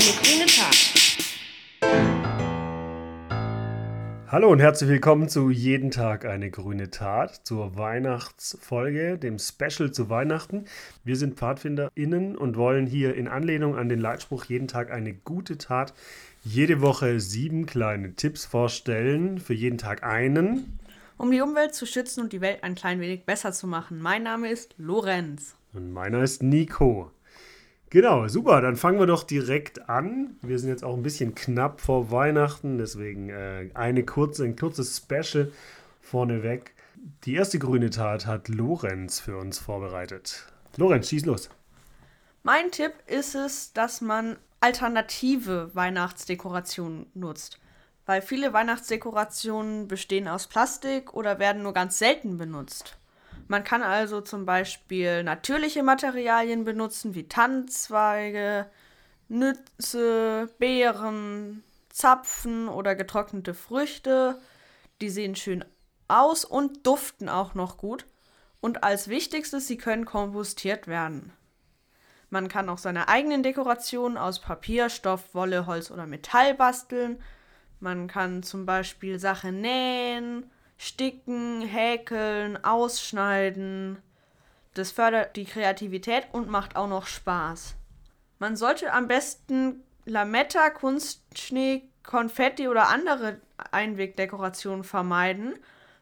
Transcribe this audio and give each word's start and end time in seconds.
eine 0.00 0.12
grüne 0.22 0.46
Tat. 0.46 0.76
Hallo 4.28 4.48
und 4.50 4.60
herzlich 4.60 4.88
willkommen 4.88 5.28
zu 5.28 5.50
Jeden 5.50 5.90
Tag 5.90 6.24
eine 6.24 6.50
grüne 6.50 6.90
Tat, 6.90 7.40
zur 7.44 7.76
Weihnachtsfolge, 7.76 9.18
dem 9.18 9.38
Special 9.38 9.92
zu 9.92 10.08
Weihnachten. 10.08 10.64
Wir 11.04 11.16
sind 11.16 11.36
PfadfinderInnen 11.36 12.34
und 12.38 12.56
wollen 12.56 12.86
hier 12.86 13.14
in 13.14 13.28
Anlehnung 13.28 13.76
an 13.76 13.90
den 13.90 14.00
Leitspruch 14.00 14.44
Jeden 14.46 14.68
Tag 14.68 14.90
eine 14.90 15.12
gute 15.12 15.58
Tat 15.58 15.92
jede 16.42 16.80
Woche 16.80 17.20
sieben 17.20 17.66
kleine 17.66 18.14
Tipps 18.14 18.46
vorstellen, 18.46 19.38
für 19.38 19.52
jeden 19.52 19.76
Tag 19.76 20.02
einen. 20.02 20.78
Um 21.18 21.30
die 21.30 21.42
Umwelt 21.42 21.74
zu 21.74 21.84
schützen 21.84 22.22
und 22.22 22.32
die 22.32 22.40
Welt 22.40 22.64
ein 22.64 22.74
klein 22.74 23.00
wenig 23.00 23.26
besser 23.26 23.52
zu 23.52 23.66
machen. 23.66 24.00
Mein 24.00 24.22
Name 24.22 24.50
ist 24.50 24.74
Lorenz. 24.78 25.56
Und 25.74 25.92
meiner 25.92 26.22
ist 26.22 26.42
Nico. 26.42 27.10
Genau, 27.90 28.28
super. 28.28 28.60
Dann 28.60 28.76
fangen 28.76 29.00
wir 29.00 29.06
doch 29.06 29.24
direkt 29.24 29.88
an. 29.88 30.36
Wir 30.42 30.60
sind 30.60 30.68
jetzt 30.68 30.84
auch 30.84 30.94
ein 30.94 31.02
bisschen 31.02 31.34
knapp 31.34 31.80
vor 31.80 32.12
Weihnachten, 32.12 32.78
deswegen 32.78 33.30
äh, 33.30 33.68
eine 33.74 34.04
kurze, 34.04 34.44
ein 34.44 34.54
kurzes 34.54 34.96
Special 34.96 35.50
vorneweg. 36.00 36.72
Die 37.24 37.34
erste 37.34 37.58
grüne 37.58 37.90
Tat 37.90 38.26
hat 38.26 38.48
Lorenz 38.48 39.18
für 39.18 39.36
uns 39.36 39.58
vorbereitet. 39.58 40.46
Lorenz, 40.76 41.08
schieß 41.08 41.24
los. 41.24 41.50
Mein 42.44 42.70
Tipp 42.70 42.92
ist 43.06 43.34
es, 43.34 43.72
dass 43.72 44.00
man 44.00 44.36
alternative 44.60 45.74
Weihnachtsdekorationen 45.74 47.06
nutzt. 47.14 47.58
Weil 48.06 48.22
viele 48.22 48.52
Weihnachtsdekorationen 48.52 49.88
bestehen 49.88 50.28
aus 50.28 50.46
Plastik 50.46 51.12
oder 51.12 51.40
werden 51.40 51.62
nur 51.62 51.72
ganz 51.72 51.98
selten 51.98 52.38
benutzt. 52.38 52.99
Man 53.50 53.64
kann 53.64 53.82
also 53.82 54.20
zum 54.20 54.46
Beispiel 54.46 55.24
natürliche 55.24 55.82
Materialien 55.82 56.62
benutzen, 56.62 57.16
wie 57.16 57.26
Tannenzweige, 57.26 58.70
Nüsse, 59.28 60.48
Beeren, 60.60 61.64
Zapfen 61.88 62.68
oder 62.68 62.94
getrocknete 62.94 63.54
Früchte. 63.54 64.40
Die 65.00 65.10
sehen 65.10 65.34
schön 65.34 65.64
aus 66.06 66.44
und 66.44 66.86
duften 66.86 67.28
auch 67.28 67.54
noch 67.54 67.76
gut. 67.76 68.06
Und 68.60 68.84
als 68.84 69.08
wichtigstes, 69.08 69.66
sie 69.66 69.78
können 69.78 70.04
kompostiert 70.04 70.86
werden. 70.86 71.32
Man 72.28 72.46
kann 72.46 72.68
auch 72.68 72.78
seine 72.78 73.08
eigenen 73.08 73.42
Dekorationen 73.42 74.16
aus 74.16 74.38
Papier, 74.38 74.90
Stoff, 74.90 75.34
Wolle, 75.34 75.66
Holz 75.66 75.90
oder 75.90 76.06
Metall 76.06 76.54
basteln. 76.54 77.20
Man 77.80 78.06
kann 78.06 78.44
zum 78.44 78.64
Beispiel 78.64 79.18
Sachen 79.18 79.60
nähen, 79.60 80.48
sticken, 80.80 81.60
häkeln, 81.60 82.64
ausschneiden. 82.64 83.98
Das 84.72 84.90
fördert 84.90 85.36
die 85.36 85.44
Kreativität 85.44 86.28
und 86.32 86.48
macht 86.48 86.74
auch 86.74 86.88
noch 86.88 87.06
Spaß. 87.06 87.74
Man 88.38 88.56
sollte 88.56 88.90
am 88.94 89.06
besten 89.06 89.82
Lametta, 90.06 90.70
Kunstschnee, 90.70 91.82
Konfetti 92.02 92.66
oder 92.66 92.88
andere 92.88 93.36
Einwegdekorationen 93.72 94.82
vermeiden, 94.82 95.52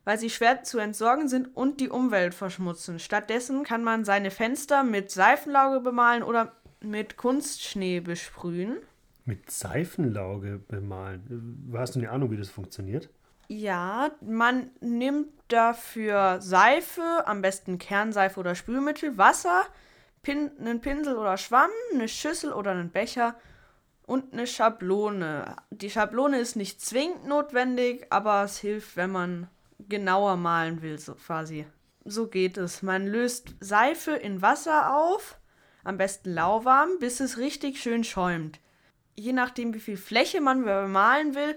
weil 0.05 0.17
sie 0.17 0.31
schwer 0.31 0.63
zu 0.63 0.79
entsorgen 0.79 1.29
sind 1.29 1.57
und 1.57 1.81
die 1.81 1.89
Umwelt 1.89 2.33
verschmutzen. 2.33 3.01
Stattdessen 3.01 3.65
kann 3.65 3.83
man 3.83 4.05
seine 4.05 4.31
Fenster 4.31 4.85
mit 4.85 5.11
Seifenlauge 5.11 5.81
bemalen 5.81 6.23
oder 6.23 6.53
mit 6.81 7.17
Kunstschnee 7.17 7.99
besprühen. 7.99 8.77
Mit 9.25 9.51
Seifenlauge 9.51 10.61
bemalen? 10.69 11.69
Hast 11.75 11.97
du 11.97 11.99
eine 11.99 12.11
Ahnung, 12.11 12.31
wie 12.31 12.37
das 12.37 12.49
funktioniert? 12.49 13.11
Ja, 13.49 14.11
man 14.21 14.71
nimmt 14.81 15.33
dafür 15.49 16.41
Seife, 16.43 17.27
am 17.27 17.41
besten 17.41 17.79
Kernseife 17.79 18.39
oder 18.39 18.55
Spülmittel, 18.55 19.17
Wasser, 19.17 19.65
Pin 20.23 20.51
einen 20.59 20.83
Pinsel 20.83 21.17
oder 21.17 21.39
Schwamm, 21.39 21.71
eine 21.95 22.09
Schüssel 22.09 22.53
oder 22.53 22.73
einen 22.73 22.91
Becher 22.91 23.37
und 24.05 24.35
eine 24.35 24.47
Schablone. 24.47 25.57
Die 25.71 25.89
Schablone 25.89 26.39
ist 26.39 26.57
nicht 26.57 26.83
zwingend 26.83 27.27
notwendig, 27.27 28.07
aber 28.11 28.43
es 28.43 28.59
hilft, 28.59 28.97
wenn 28.97 29.11
man 29.11 29.49
genauer 29.79 30.37
malen 30.37 30.83
will, 30.83 30.99
so 30.99 31.15
quasi. 31.15 31.67
So 32.05 32.27
geht 32.27 32.59
es. 32.59 32.83
Man 32.83 33.07
löst 33.07 33.55
Seife 33.61 34.13
in 34.13 34.43
Wasser 34.43 34.95
auf, 34.95 35.39
am 35.85 35.97
besten 35.97 36.35
lauwarm, 36.35 36.99
bis 37.01 37.21
es 37.21 37.39
richtig 37.39 37.81
schön 37.81 38.05
schäumt. 38.05 38.61
Je 39.15 39.33
nachdem, 39.33 39.73
wie 39.73 39.81
viel 39.81 39.97
Fläche 39.97 40.43
man 40.43 40.65
bemalen 40.65 41.35
will, 41.35 41.57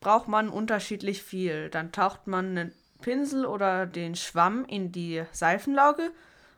braucht 0.00 0.28
man 0.28 0.48
unterschiedlich 0.48 1.22
viel. 1.22 1.68
Dann 1.68 1.92
taucht 1.92 2.26
man 2.26 2.46
einen 2.46 2.72
Pinsel 3.00 3.46
oder 3.46 3.86
den 3.86 4.14
Schwamm 4.16 4.64
in 4.64 4.92
die 4.92 5.22
Seifenlauge 5.32 6.10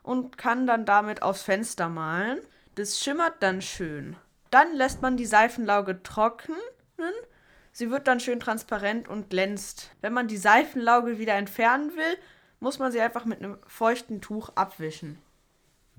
und 0.03 0.39
kann 0.39 0.67
dann 0.67 0.87
damit 0.87 1.23
aufs 1.23 1.43
Fenster 1.43 1.89
malen. 1.89 2.39
Das 2.75 3.01
schimmert 3.01 3.35
dann 3.41 3.61
schön. 3.61 4.17
Dann 4.51 4.75
lässt 4.75 5.03
man 5.03 5.17
die 5.17 5.27
Seifenlauge 5.27 6.03
trocknen. 6.03 6.57
Sie 7.73 7.91
wird 7.91 8.07
dann 8.07 8.21
schön 8.21 8.41
transparent 8.41 9.09
und 9.09 9.31
glänzt. 9.31 9.91
Wenn 10.01 10.13
man 10.13 10.29
die 10.29 10.37
Seifenlauge 10.37 11.19
wieder 11.19 11.35
entfernen 11.35 11.93
will, 11.97 12.19
muss 12.61 12.79
man 12.79 12.93
sie 12.93 13.01
einfach 13.01 13.25
mit 13.25 13.39
einem 13.39 13.59
feuchten 13.67 14.21
Tuch 14.21 14.51
abwischen. 14.55 15.19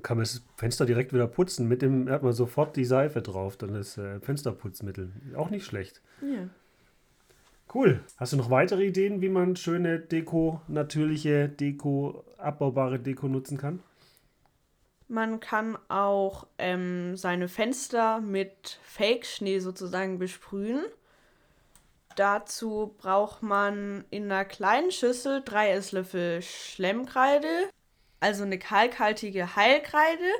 Kann 0.02 0.18
man 0.18 0.24
das 0.24 0.42
Fenster 0.56 0.86
direkt 0.86 1.14
wieder 1.14 1.28
putzen. 1.28 1.68
Mit 1.68 1.82
dem 1.82 2.10
hat 2.10 2.24
man 2.24 2.34
sofort 2.34 2.76
die 2.76 2.86
Seife 2.86 3.22
drauf. 3.22 3.58
Dann 3.58 3.76
ist 3.76 3.98
äh, 3.98 4.20
Fensterputzmittel. 4.20 5.12
Auch 5.36 5.50
nicht 5.50 5.66
schlecht. 5.66 6.02
Ja. 6.22 6.50
Cool. 7.74 8.04
Hast 8.18 8.34
du 8.34 8.38
noch 8.38 8.52
weitere 8.52 8.86
Ideen, 8.86 9.22
wie 9.22 9.30
man 9.30 9.56
schöne 9.56 10.00
Deko, 10.00 10.62
natürliche 10.68 11.50
Deko, 11.50 12.24
abbaubare 12.38 13.00
Deko 13.00 13.28
nutzen 13.28 13.58
kann? 13.58 13.82
Man 15.08 15.40
kann 15.40 15.78
auch 15.90 16.46
ähm, 16.60 17.18
seine 17.18 17.48
Fenster 17.48 18.22
mit 18.22 18.80
Fake-Schnee 18.84 19.60
sozusagen 19.60 20.20
besprühen. 20.20 20.86
Dazu 22.16 22.94
braucht 23.00 23.42
man 23.42 24.06
in 24.12 24.26
einer 24.26 24.46
kleinen 24.46 24.92
Schüssel 24.92 25.42
drei 25.44 25.72
Esslöffel 25.72 26.44
Schlemmkreide, 26.44 27.70
also 28.20 28.44
eine 28.44 28.60
kalkhaltige 28.60 29.56
Heilkreide. 29.56 30.32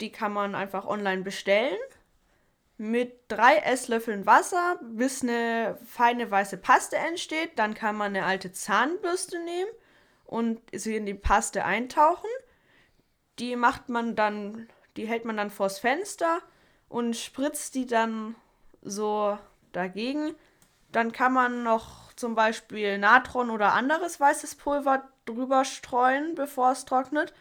Die 0.00 0.12
kann 0.12 0.32
man 0.32 0.54
einfach 0.54 0.86
online 0.86 1.22
bestellen 1.22 1.78
mit 2.76 3.12
drei 3.28 3.56
Esslöffeln 3.58 4.26
Wasser, 4.26 4.78
bis 4.82 5.22
eine 5.22 5.78
feine 5.86 6.30
weiße 6.30 6.56
Paste 6.56 6.96
entsteht. 6.96 7.58
Dann 7.58 7.74
kann 7.74 7.96
man 7.96 8.16
eine 8.16 8.26
alte 8.26 8.52
Zahnbürste 8.52 9.38
nehmen 9.44 9.70
und 10.24 10.60
sie 10.72 10.96
in 10.96 11.06
die 11.06 11.14
Paste 11.14 11.64
eintauchen. 11.64 12.30
Die 13.38 13.56
macht 13.56 13.88
man 13.88 14.16
dann, 14.16 14.68
die 14.96 15.06
hält 15.06 15.24
man 15.24 15.36
dann 15.36 15.50
vors 15.50 15.78
Fenster 15.78 16.40
und 16.88 17.16
spritzt 17.16 17.74
die 17.74 17.86
dann 17.86 18.34
so 18.82 19.38
dagegen. 19.72 20.34
Dann 20.90 21.12
kann 21.12 21.32
man 21.32 21.62
noch 21.62 22.12
zum 22.14 22.34
Beispiel 22.34 22.98
Natron 22.98 23.50
oder 23.50 23.72
anderes 23.72 24.20
weißes 24.20 24.56
Pulver 24.56 25.08
drüber 25.24 25.64
streuen, 25.64 26.34
bevor 26.34 26.72
es 26.72 26.84
trocknet 26.84 27.32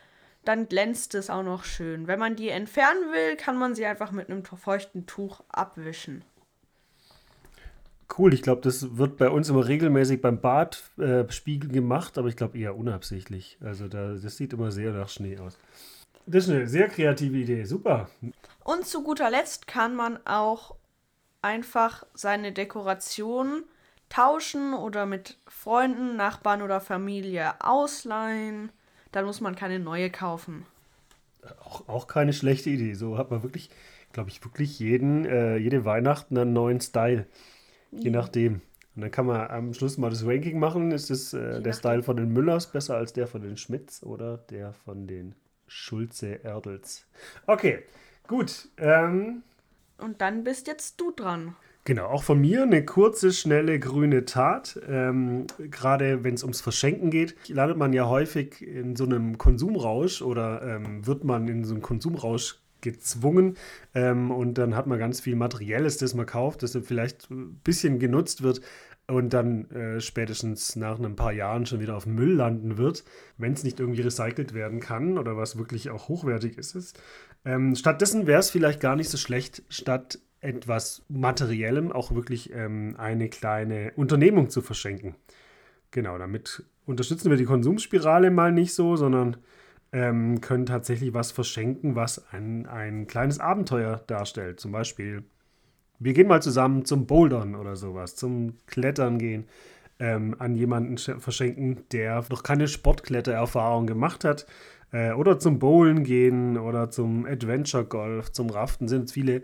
dann 0.45 0.67
glänzt 0.67 1.15
es 1.15 1.29
auch 1.29 1.43
noch 1.43 1.63
schön. 1.63 2.07
Wenn 2.07 2.19
man 2.19 2.35
die 2.35 2.49
entfernen 2.49 3.11
will, 3.11 3.35
kann 3.37 3.57
man 3.57 3.75
sie 3.75 3.85
einfach 3.85 4.11
mit 4.11 4.29
einem 4.29 4.43
feuchten 4.43 5.05
Tuch 5.05 5.41
abwischen. 5.49 6.23
Cool, 8.15 8.33
ich 8.33 8.41
glaube, 8.41 8.61
das 8.61 8.97
wird 8.97 9.17
bei 9.17 9.29
uns 9.29 9.49
immer 9.49 9.67
regelmäßig 9.67 10.21
beim 10.21 10.39
Badspiegel 10.39 11.69
äh, 11.69 11.73
gemacht, 11.73 12.17
aber 12.17 12.27
ich 12.27 12.35
glaube 12.35 12.59
eher 12.59 12.77
unabsichtlich. 12.77 13.57
Also 13.61 13.87
da, 13.87 14.13
das 14.13 14.37
sieht 14.37 14.53
immer 14.53 14.71
sehr 14.71 14.91
nach 14.91 15.09
Schnee 15.09 15.39
aus. 15.39 15.57
Das 16.25 16.45
ist 16.45 16.51
eine 16.51 16.67
sehr 16.67 16.89
kreative 16.89 17.37
Idee, 17.37 17.63
super. 17.65 18.09
Und 18.63 18.85
zu 18.85 19.03
guter 19.03 19.29
Letzt 19.29 19.67
kann 19.67 19.95
man 19.95 20.19
auch 20.25 20.75
einfach 21.41 22.05
seine 22.13 22.51
Dekoration 22.51 23.63
tauschen 24.09 24.73
oder 24.73 25.05
mit 25.05 25.37
Freunden, 25.47 26.15
Nachbarn 26.15 26.61
oder 26.61 26.79
Familie 26.79 27.59
ausleihen 27.61 28.72
dann 29.13 29.25
muss 29.25 29.41
man 29.41 29.55
keine 29.55 29.79
neue 29.79 30.09
kaufen. 30.11 30.65
Auch, 31.59 31.87
auch 31.89 32.07
keine 32.07 32.33
schlechte 32.33 32.69
Idee. 32.69 32.93
So 32.93 33.17
hat 33.17 33.31
man 33.31 33.43
wirklich, 33.43 33.69
glaube 34.13 34.29
ich, 34.29 34.43
wirklich 34.43 34.79
jeden, 34.79 35.25
äh, 35.25 35.57
jede 35.57 35.83
Weihnachten 35.85 36.37
einen 36.37 36.53
neuen 36.53 36.79
Style. 36.81 37.25
Je 37.91 38.11
nachdem. 38.11 38.61
Und 38.95 39.03
dann 39.03 39.11
kann 39.11 39.25
man 39.27 39.49
am 39.49 39.73
Schluss 39.73 39.97
mal 39.97 40.09
das 40.11 40.25
Ranking 40.25 40.59
machen. 40.59 40.91
Ist 40.91 41.09
das, 41.11 41.33
äh, 41.33 41.61
der 41.61 41.73
Style 41.73 42.03
von 42.03 42.17
den 42.17 42.29
Müllers 42.33 42.71
besser 42.71 42.97
als 42.97 43.13
der 43.13 43.27
von 43.27 43.41
den 43.41 43.57
Schmitz 43.57 44.03
oder 44.03 44.37
der 44.37 44.73
von 44.73 45.07
den 45.07 45.35
Schulze-Erdels? 45.67 47.05
Okay, 47.47 47.83
gut. 48.27 48.67
Ähm, 48.77 49.43
Und 49.97 50.21
dann 50.21 50.43
bist 50.43 50.67
jetzt 50.67 51.01
du 51.01 51.09
dran. 51.11 51.55
Genau, 51.85 52.06
auch 52.06 52.24
von 52.24 52.40
mir 52.40 52.64
eine 52.64 52.85
kurze, 52.85 53.34
schnelle 53.34 53.78
grüne 53.78 54.24
Tat. 54.24 54.80
Ähm, 54.88 55.47
Gerade 55.58 56.24
wenn 56.24 56.35
es 56.35 56.44
ums 56.44 56.62
Verschenken 56.62 57.09
geht, 57.09 57.35
landet 57.50 57.78
man 57.78 57.91
ja 57.91 58.08
häufig 58.08 58.62
in 58.62 58.96
so 58.96 59.03
einem 59.03 59.38
Konsumrausch 59.38 60.22
oder 60.22 60.62
ähm, 60.62 61.06
wird 61.06 61.26
man 61.26 61.47
in 61.50 61.66
so 61.66 61.74
einem 61.74 61.82
Konsumrausch 61.82 62.59
gezwungen 62.80 63.58
ähm, 63.96 64.30
und 64.32 64.58
dann 64.58 64.76
hat 64.76 64.88
man 64.88 65.00
ganz 65.00 65.20
viel 65.22 65.35
Materielles, 65.35 65.97
das 65.97 66.14
man 66.14 66.26
kauft, 66.26 66.64
das 66.64 66.78
vielleicht 66.84 67.32
ein 67.32 67.56
bisschen 67.64 67.97
genutzt 67.97 68.44
wird 68.44 68.62
und 69.08 69.34
dann 69.34 69.70
äh, 69.72 70.00
spätestens 70.00 70.76
nach 70.76 71.00
ein 71.00 71.16
paar 71.16 71.34
Jahren 71.34 71.66
schon 71.66 71.80
wieder 71.80 71.96
auf 71.96 72.06
Müll 72.06 72.34
landen 72.34 72.78
wird, 72.78 73.03
wenn 73.38 73.53
es 73.53 73.64
nicht 73.64 73.80
irgendwie 73.80 74.02
recycelt 74.02 74.53
werden 74.53 74.80
kann 74.80 75.18
oder 75.18 75.35
was 75.35 75.58
wirklich 75.58 75.90
auch 75.90 76.08
hochwertig 76.08 76.58
ist. 76.58 76.76
ist. 76.76 77.02
Ähm, 77.46 77.76
stattdessen 77.76 78.28
wäre 78.28 78.40
es 78.40 78.50
vielleicht 78.50 78.80
gar 78.80 78.96
nicht 78.96 79.09
so 79.09 79.18
schlecht, 79.18 79.64
statt 79.70 80.20
etwas 80.43 81.03
Materiellem 81.09 81.91
auch 81.91 82.13
wirklich 82.13 82.53
ähm, 82.53 82.95
eine 82.97 83.29
kleine 83.29 83.93
Unternehmung 83.95 84.49
zu 84.49 84.61
verschenken. 84.61 85.16
Genau, 85.91 86.17
damit 86.17 86.63
unterstützen 86.85 87.29
wir 87.29 87.37
die 87.37 87.45
Konsumspirale 87.45 88.31
mal 88.31 88.51
nicht 88.51 88.73
so, 88.73 88.95
sondern 88.95 89.37
ähm, 89.91 90.41
können 90.41 90.66
tatsächlich 90.66 91.13
was 91.13 91.31
verschenken, 91.31 91.95
was 91.95 92.31
ein, 92.34 92.66
ein 92.66 93.07
kleines 93.07 93.40
Abenteuer 93.40 94.03
darstellt. 94.07 94.59
Zum 94.59 94.72
Beispiel, 94.72 95.23
wir 95.99 96.13
gehen 96.13 96.28
mal 96.28 96.41
zusammen 96.41 96.84
zum 96.84 97.05
Bouldern 97.05 97.55
oder 97.55 97.75
sowas, 97.75 98.16
zum 98.16 98.57
Klettern 98.66 99.19
gehen, 99.19 99.46
ähm, 99.99 100.35
an 100.39 100.55
jemanden 100.55 100.97
verschenken, 100.97 101.84
der 101.91 102.25
noch 102.29 102.43
keine 102.43 102.67
Sportklettererfahrung 102.67 103.85
gemacht 103.85 104.23
hat. 104.25 104.47
Äh, 104.91 105.13
oder 105.13 105.39
zum 105.39 105.59
Bowlen 105.59 106.03
gehen 106.03 106.57
oder 106.57 106.89
zum 106.89 107.25
Adventure 107.25 107.85
Golf, 107.85 108.31
zum 108.31 108.49
Raften 108.49 108.87
sind 108.87 109.11
viele 109.11 109.43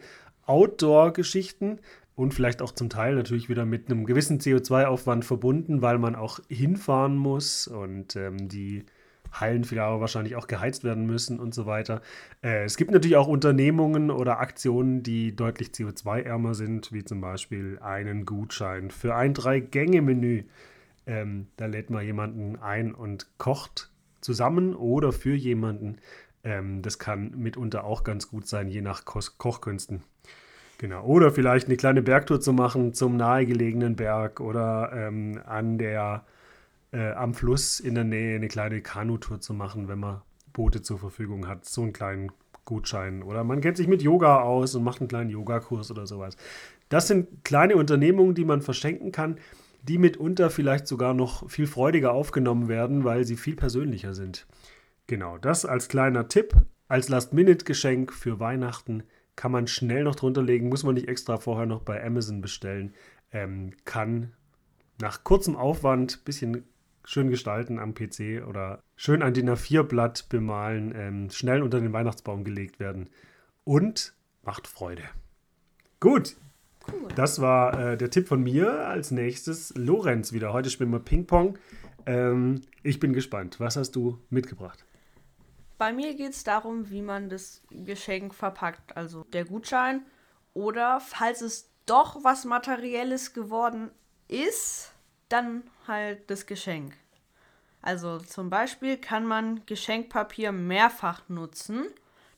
Outdoor-Geschichten 0.50 1.80
und 2.16 2.34
vielleicht 2.34 2.62
auch 2.62 2.72
zum 2.72 2.90
Teil 2.90 3.16
natürlich 3.16 3.48
wieder 3.48 3.66
mit 3.66 3.90
einem 3.90 4.06
gewissen 4.06 4.40
CO2-Aufwand 4.40 5.24
verbunden, 5.24 5.81
weil 5.81 6.00
man 6.00 6.16
auch 6.16 6.40
hinfahren 6.50 7.16
muss 7.16 7.68
und 7.68 8.16
ähm, 8.16 8.50
die 8.50 8.84
Hallen 9.31 9.63
vielleicht 9.63 9.88
aber 9.88 10.01
wahrscheinlich 10.01 10.36
auch 10.36 10.48
geheizt 10.48 10.84
werden 10.84 11.06
müssen 11.06 11.40
und 11.40 11.54
so 11.54 11.66
weiter. 11.66 12.01
Äh, 12.42 12.63
es 12.66 12.78
gibt 12.78 12.92
natürlich 12.92 13.16
auch 13.16 13.28
Unternehmungen 13.28 14.12
oder 14.12 14.40
Aktionen, 14.40 15.04
die 15.04 15.36
deutlich 15.36 15.69
CO2-ärmer 15.69 16.56
sind, 16.56 16.92
wie 16.92 17.04
zum 17.04 17.22
Beispiel 17.22 17.80
einen 17.80 18.25
Gutschein 18.25 18.90
für 18.90 19.16
ein 19.16 19.34
Drei-Gänge-Menü. 19.34 20.44
Ähm, 21.06 21.48
da 21.57 21.68
lädt 21.68 21.90
man 21.90 22.04
jemanden 22.04 22.57
ein 22.57 22.94
und 22.94 23.28
kocht 23.38 23.92
zusammen 24.22 24.75
oder 24.75 25.12
für 25.12 25.36
jemanden. 25.36 25.98
Ähm, 26.44 26.81
das 26.81 27.00
kann 27.00 27.31
mitunter 27.38 27.84
auch 27.84 28.04
ganz 28.04 28.28
gut 28.28 28.48
sein, 28.48 28.68
je 28.68 28.81
nach 28.81 29.06
Ko 29.06 29.19
Kochkünsten. 29.38 30.04
Genau. 30.80 31.04
Oder 31.04 31.31
vielleicht 31.31 31.68
eine 31.68 31.76
kleine 31.76 32.02
Bergtour 32.02 32.40
zu 32.40 32.54
machen 32.54 32.94
zum 32.94 33.18
nahegelegenen 33.18 33.98
Berg 33.98 34.40
oder 34.40 34.92
ähm, 34.94 35.38
an 35.46 35.78
der 35.78 36.24
äh, 36.94 37.12
am 37.12 37.34
Fluss 37.34 37.81
in 37.81 37.96
der 37.96 38.06
Nähe 38.06 38.38
eine 38.38 38.48
kleine 38.48 38.81
Kanutour 38.81 39.42
zu 39.42 39.54
machen, 39.54 39.90
wenn 39.90 40.00
man 40.00 40.22
Boote 40.54 40.81
zur 40.81 40.98
Verfügung 40.98 41.50
hat. 41.50 41.66
So 41.66 41.81
einen 41.81 41.92
kleinen 41.92 42.31
Gutschein. 42.64 43.24
Oder 43.24 43.44
man 43.44 43.60
kennt 43.60 43.76
sich 43.76 43.90
mit 43.90 44.02
Yoga 44.02 44.40
aus 44.40 44.74
und 44.74 44.86
macht 44.86 45.02
einen 45.02 45.10
kleinen 45.10 45.30
Yogakurs 45.30 45.92
oder 45.92 46.08
sowas. 46.08 46.38
Das 46.88 47.08
sind 47.08 47.44
kleine 47.44 47.76
Unternehmungen, 47.76 48.34
die 48.34 48.46
man 48.46 48.62
verschenken 48.62 49.12
kann, 49.12 49.38
die 49.84 49.98
mitunter 49.98 50.50
vielleicht 50.50 50.88
sogar 50.88 51.14
noch 51.14 51.50
viel 51.50 51.68
freudiger 51.68 52.14
aufgenommen 52.14 52.70
werden, 52.70 53.04
weil 53.04 53.26
sie 53.26 53.36
viel 53.36 53.58
persönlicher 53.58 54.14
sind. 54.14 54.48
Genau, 55.08 55.38
das 55.38 55.66
als 55.66 55.90
kleiner 55.90 56.30
Tipp, 56.30 56.54
als 56.88 57.10
Last-Minute-Geschenk 57.10 58.14
für 58.14 58.40
Weihnachten 58.40 59.04
kann 59.40 59.54
man 59.54 59.68
schnell 59.68 60.04
noch 60.04 60.16
drunter 60.16 60.44
legen, 60.44 60.68
muss 60.68 60.84
man 60.84 60.96
nicht 60.96 61.08
extra 61.08 61.38
vorher 61.38 61.66
noch 61.66 61.82
bei 61.84 62.04
Amazon 62.06 62.42
bestellen, 62.42 62.94
ähm, 63.32 63.72
kann 63.86 64.34
nach 65.00 65.24
kurzem 65.24 65.56
Aufwand, 65.56 66.26
bisschen 66.26 66.66
schön 67.06 67.30
gestalten 67.30 67.80
am 67.80 67.94
PC 67.94 68.46
oder 68.46 68.84
schön 68.98 69.24
ein 69.24 69.34
DIN 69.34 69.50
A4-Blatt 69.50 70.28
bemalen, 70.28 70.94
ähm, 70.94 71.30
schnell 71.30 71.64
unter 71.64 71.80
den 71.80 71.94
Weihnachtsbaum 71.94 72.44
gelegt 72.44 72.82
werden 72.82 73.10
und 73.64 74.14
macht 74.44 74.68
Freude. 74.68 75.04
Gut, 76.02 76.36
cool. 76.92 77.08
das 77.16 77.40
war 77.40 77.80
äh, 77.94 77.98
der 77.98 78.10
Tipp 78.10 78.28
von 78.28 78.44
mir. 78.44 78.90
Als 78.90 79.10
nächstes 79.10 79.74
Lorenz 79.78 80.34
wieder. 80.34 80.52
Heute 80.52 80.70
spielen 80.70 80.92
wir 80.92 81.00
Ping-Pong. 81.00 81.58
Ähm, 82.06 82.60
ich 82.84 83.00
bin 83.00 83.14
gespannt. 83.14 83.62
Was 83.62 83.78
hast 83.78 83.96
du 83.96 84.20
mitgebracht? 84.30 84.84
Bei 85.80 85.94
mir 85.94 86.14
geht 86.14 86.34
es 86.34 86.44
darum, 86.44 86.90
wie 86.90 87.02
man 87.02 87.30
das 87.30 87.64
Geschenk 87.72 88.36
verpackt. 88.36 88.98
Also 88.98 89.24
der 89.31 89.46
Gutschein 89.46 90.06
oder 90.54 91.00
falls 91.00 91.40
es 91.42 91.72
doch 91.86 92.22
was 92.22 92.44
Materielles 92.44 93.34
geworden 93.34 93.90
ist, 94.28 94.92
dann 95.30 95.64
halt 95.88 96.30
das 96.30 96.46
Geschenk. 96.46 96.98
Also 97.81 98.18
zum 98.18 98.50
Beispiel 98.50 98.98
kann 98.98 99.26
man 99.26 99.66
Geschenkpapier 99.66 100.52
mehrfach 100.52 101.30
nutzen. 101.30 101.86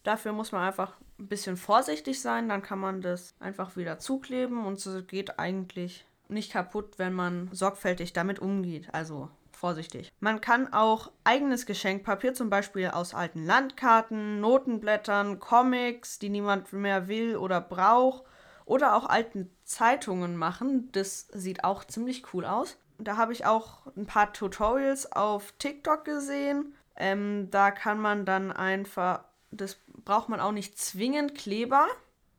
Dafür 0.04 0.34
muss 0.34 0.52
man 0.52 0.62
einfach 0.68 0.94
ein 1.18 1.28
bisschen 1.28 1.58
vorsichtig 1.58 2.22
sein, 2.22 2.48
dann 2.48 2.62
kann 2.62 2.78
man 2.78 3.02
das 3.02 3.34
einfach 3.40 3.76
wieder 3.76 3.98
zukleben 3.98 4.64
und 4.66 4.86
es 4.86 5.08
geht 5.08 5.40
eigentlich 5.40 6.06
nicht 6.28 6.52
kaputt, 6.52 7.00
wenn 7.00 7.14
man 7.14 7.50
sorgfältig 7.52 8.14
damit 8.14 8.38
umgeht. 8.38 8.94
Also 8.94 9.30
vorsichtig. 9.62 10.12
Man 10.20 10.42
kann 10.42 10.74
auch 10.74 11.12
eigenes 11.24 11.66
Geschenkpapier, 11.66 12.34
zum 12.34 12.50
Beispiel 12.50 12.88
aus 12.88 13.14
alten 13.14 13.46
Landkarten, 13.46 14.42
Notenblättern, 14.42 15.40
Comics, 15.40 16.18
die 16.20 16.30
niemand 16.30 16.74
mehr 16.74 17.08
will 17.08 17.38
oder 17.38 17.62
braucht, 17.62 18.24
oder 18.66 18.96
auch 18.96 19.06
alten 19.06 19.56
Zeitungen 19.64 20.36
machen. 20.36 20.90
Das 20.92 21.28
sieht 21.32 21.64
auch 21.64 21.86
ziemlich 21.86 22.34
cool 22.34 22.46
aus. 22.46 22.78
Da 22.98 23.18
habe 23.18 23.34
ich 23.34 23.46
auch 23.46 23.86
ein 23.96 24.08
paar 24.08 24.34
Tutorials 24.34 25.12
auf 25.12 25.54
TikTok 25.60 26.06
gesehen. 26.06 26.74
Ähm, 26.96 27.50
da 27.52 27.72
kann 27.72 28.00
man 28.00 28.26
dann 28.26 28.52
einfach, 28.52 29.24
das 29.52 29.78
braucht 30.04 30.30
man 30.30 30.40
auch 30.40 30.52
nicht 30.52 30.78
zwingend 30.80 31.36
Kleber. 31.36 31.88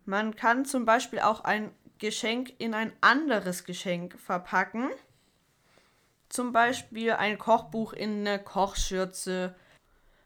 Man 0.04 0.34
kann 0.34 0.64
zum 0.64 0.84
Beispiel 0.84 1.20
auch 1.20 1.44
ein 1.44 1.70
Geschenk 1.98 2.52
in 2.58 2.75
ein 2.75 2.92
anderes 3.00 3.64
Geschenk 3.64 4.18
verpacken. 4.18 4.90
Zum 6.32 6.50
Beispiel 6.50 7.12
ein 7.12 7.37
Kochbuch 7.37 7.93
in 7.93 8.26
eine 8.26 8.43
Kochschürze 8.43 9.55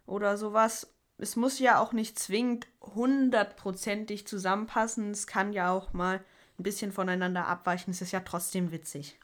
oder 0.07 0.37
sowas. 0.37 0.95
Es 1.19 1.35
muss 1.35 1.59
ja 1.59 1.81
auch 1.81 1.93
nicht 1.93 2.17
zwingend 2.17 2.69
hundertprozentig 2.81 4.25
zusammenpassen. 4.25 5.11
Es 5.11 5.27
kann 5.27 5.53
ja 5.53 5.73
auch 5.73 5.93
mal 5.93 6.25
ein 6.61 6.63
bisschen 6.63 6.93
voneinander 6.93 7.49
abweichen. 7.49 7.91
Es 7.91 8.03
ist 8.03 8.13
ja 8.13 8.21
trotzdem 8.21 8.71
witzig. 8.71 9.19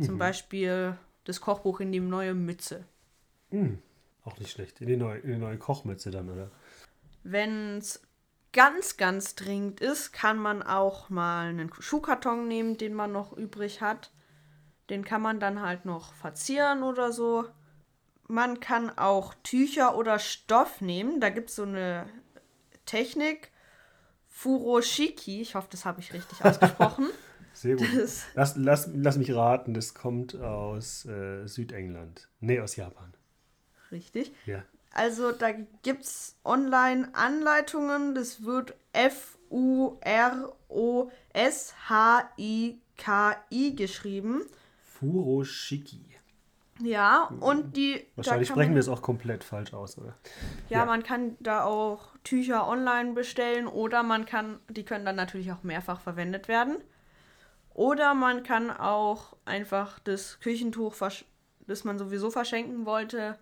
Zum 0.00 0.14
mhm. 0.14 0.18
Beispiel 0.18 0.98
das 1.22 1.40
Kochbuch 1.40 1.78
in 1.78 1.92
die 1.92 2.00
neue 2.00 2.34
Mütze. 2.34 2.84
Mhm. 3.50 3.80
Auch 4.24 4.36
nicht 4.40 4.50
schlecht. 4.50 4.80
In 4.80 4.88
die, 4.88 4.96
neue, 4.96 5.20
in 5.20 5.30
die 5.30 5.38
neue 5.38 5.56
Kochmütze 5.56 6.10
dann, 6.10 6.28
oder? 6.28 6.50
Wenn 7.22 7.78
es 7.78 8.02
ganz, 8.52 8.96
ganz 8.96 9.36
dringend 9.36 9.80
ist, 9.80 10.10
kann 10.10 10.36
man 10.36 10.64
auch 10.64 11.10
mal 11.10 11.50
einen 11.50 11.72
Schuhkarton 11.78 12.48
nehmen, 12.48 12.76
den 12.76 12.92
man 12.92 13.12
noch 13.12 13.32
übrig 13.32 13.80
hat. 13.80 14.10
Den 14.92 15.04
kann 15.06 15.22
man 15.22 15.40
dann 15.40 15.62
halt 15.62 15.86
noch 15.86 16.12
verzieren 16.12 16.82
oder 16.82 17.12
so. 17.12 17.46
Man 18.28 18.60
kann 18.60 18.90
auch 18.90 19.32
Tücher 19.42 19.96
oder 19.96 20.18
Stoff 20.18 20.82
nehmen. 20.82 21.18
Da 21.18 21.30
gibt 21.30 21.48
es 21.48 21.56
so 21.56 21.62
eine 21.62 22.04
Technik. 22.84 23.50
Furoshiki, 24.28 25.40
ich 25.40 25.54
hoffe, 25.54 25.68
das 25.70 25.86
habe 25.86 26.00
ich 26.00 26.12
richtig 26.12 26.44
ausgesprochen. 26.50 27.06
Sehr 27.54 27.76
gut. 27.76 27.88
Lass, 28.34 28.56
lass, 28.56 28.90
lass 28.92 29.16
mich 29.16 29.34
raten, 29.34 29.72
das 29.72 29.94
kommt 29.94 30.36
aus 30.36 31.06
äh, 31.06 31.46
Südengland. 31.46 32.28
Nee, 32.40 32.60
aus 32.60 32.76
Japan. 32.76 33.14
Richtig. 33.90 34.30
Ja. 34.44 34.62
Also 34.92 35.32
da 35.32 35.52
gibt 35.52 36.04
es 36.04 36.36
Online-Anleitungen. 36.44 38.14
Das 38.14 38.44
wird 38.44 38.74
F-U-R-O-S-H-I-K-I 38.92 39.74
geschrieben. 43.74 44.42
Furoshiki. 45.02 46.00
Ja, 46.80 47.30
und 47.40 47.76
die. 47.76 48.06
Wahrscheinlich 48.16 48.48
sprechen 48.48 48.70
man, 48.70 48.76
wir 48.76 48.80
es 48.80 48.88
auch 48.88 49.02
komplett 49.02 49.44
falsch 49.44 49.74
aus, 49.74 49.98
oder? 49.98 50.14
Ja, 50.68 50.78
ja, 50.78 50.84
man 50.84 51.02
kann 51.02 51.36
da 51.40 51.64
auch 51.64 52.16
Tücher 52.24 52.66
online 52.66 53.12
bestellen 53.12 53.66
oder 53.66 54.02
man 54.02 54.26
kann, 54.26 54.58
die 54.68 54.84
können 54.84 55.04
dann 55.04 55.16
natürlich 55.16 55.52
auch 55.52 55.62
mehrfach 55.62 56.00
verwendet 56.00 56.48
werden. 56.48 56.78
Oder 57.74 58.14
man 58.14 58.42
kann 58.42 58.70
auch 58.70 59.36
einfach 59.44 59.98
das 60.00 60.40
Küchentuch, 60.40 60.94
das 61.66 61.84
man 61.84 61.98
sowieso 61.98 62.30
verschenken 62.30 62.84
wollte, 62.86 63.38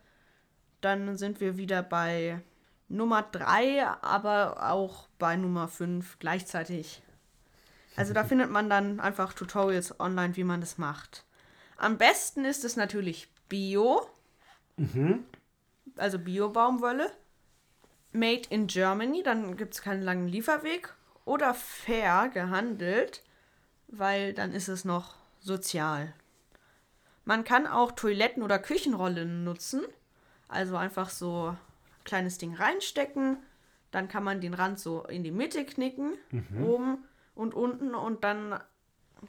dann 0.80 1.16
sind 1.16 1.40
wir 1.40 1.56
wieder 1.56 1.82
bei 1.82 2.40
Nummer 2.88 3.22
3, 3.22 3.86
aber 4.02 4.70
auch 4.70 5.08
bei 5.18 5.36
Nummer 5.36 5.68
5 5.68 6.18
gleichzeitig. 6.18 7.02
Also 7.96 8.12
da 8.12 8.24
findet 8.30 8.50
man 8.50 8.70
dann 8.70 9.00
einfach 9.00 9.32
Tutorials 9.32 9.98
online, 9.98 10.36
wie 10.36 10.44
man 10.44 10.60
das 10.60 10.78
macht. 10.78 11.24
Am 11.80 11.99
besten 11.99 12.44
ist 12.44 12.64
es 12.64 12.76
natürlich 12.76 13.28
Bio. 13.49 14.06
Mhm. 14.76 15.25
Also 15.96 16.18
Bio-Baumwolle. 16.18 17.10
Made 18.12 18.42
in 18.50 18.66
Germany, 18.66 19.22
dann 19.22 19.56
gibt 19.56 19.75
es 19.75 19.82
keinen 19.82 20.02
langen 20.02 20.28
Lieferweg. 20.28 20.94
Oder 21.25 21.54
fair 21.54 22.30
gehandelt 22.32 23.22
weil 23.90 24.32
dann 24.32 24.52
ist 24.52 24.68
es 24.68 24.84
noch 24.84 25.14
sozial. 25.40 26.12
Man 27.25 27.44
kann 27.44 27.66
auch 27.66 27.92
Toiletten- 27.92 28.42
oder 28.42 28.58
Küchenrollen 28.58 29.44
nutzen. 29.44 29.82
Also 30.49 30.76
einfach 30.76 31.10
so 31.10 31.49
ein 31.49 31.58
kleines 32.04 32.38
Ding 32.38 32.54
reinstecken. 32.54 33.38
Dann 33.90 34.08
kann 34.08 34.25
man 34.25 34.40
den 34.40 34.54
Rand 34.54 34.78
so 34.78 35.04
in 35.04 35.25
die 35.25 35.32
Mitte 35.32 35.64
knicken, 35.64 36.16
mhm. 36.30 36.64
oben 36.64 37.04
und 37.34 37.54
unten. 37.54 37.94
Und 37.94 38.25
dann 38.25 38.60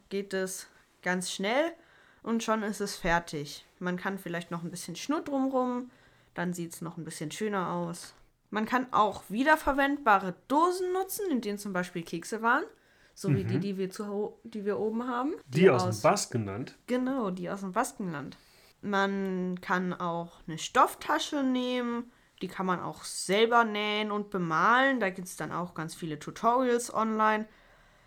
geht 0.10 0.34
es 0.34 0.67
ganz 1.01 1.31
schnell 1.31 1.74
und 2.24 2.44
schon 2.44 2.63
ist 2.63 2.82
es 2.82 2.96
fertig. 2.96 3.66
Man 3.80 3.98
kann 3.98 4.20
vielleicht 4.20 4.51
noch 4.51 4.63
ein 4.63 4.72
bisschen 4.72 4.96
Schnur 4.96 5.22
drumrum. 5.22 5.90
Dann 6.34 6.54
sieht 6.54 6.74
es 6.74 6.82
noch 6.82 6.98
ein 6.98 7.04
bisschen 7.04 7.32
schöner 7.32 7.72
aus. 7.72 8.13
Man 8.50 8.66
kann 8.66 8.88
auch 8.92 9.24
wiederverwendbare 9.30 10.36
Dosen 10.48 10.94
nutzen, 10.94 11.30
in 11.32 11.42
denen 11.42 11.58
zum 11.58 11.74
Beispiel 11.74 12.04
Kekse 12.04 12.42
waren 12.42 12.63
So 13.13 13.34
wie 13.34 13.44
die, 13.44 13.60
die 13.60 13.78
wir, 13.78 13.90
zu, 13.90 14.38
die 14.44 14.66
wir 14.66 14.78
oben 14.78 15.08
haben. 15.08 15.34
Die, 15.48 15.70
aus, 15.70 15.84
aus 15.84 16.00
dem 16.00 16.04
Baskenland? 16.04 16.78
Genau, 16.88 17.32
die 17.32 17.50
aus 17.50 17.62
dem 17.62 17.72
Baskenland. 17.72 18.38
Man 18.82 19.60
kann 19.62 19.94
auch 19.94 20.40
eine 20.48 20.58
Stofftasche 20.58 21.44
nehmen. 21.44 22.12
Die 22.42 22.48
kann 22.48 22.66
man 22.66 22.80
auch 22.80 23.04
selber 23.04 23.63
nähen 23.63 24.12
und 24.12 24.32
bemalen. 24.32 25.00
Da 25.00 25.10
gibt 25.10 25.28
es 25.28 25.38
dann 25.38 25.51
auch 25.51 25.74
ganz 25.74 25.96
viele 25.96 26.20
Tutorials 26.20 26.94
online. 26.94 27.48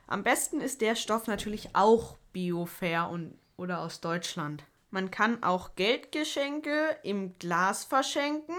Am 0.06 0.22
besten 0.22 0.60
ist 0.60 0.80
der 0.80 0.94
Stoff 0.96 1.26
natürlich 1.26 1.74
auch 1.74 2.18
biofair 2.32 3.08
und, 3.08 3.38
oder 3.56 3.80
aus 3.80 4.00
Deutschland. 4.00 4.64
Man 4.90 5.10
kann 5.10 5.42
auch 5.42 5.74
Geldgeschenke 5.74 6.96
im 7.02 7.36
Glas 7.38 7.84
verschenken, 7.84 8.54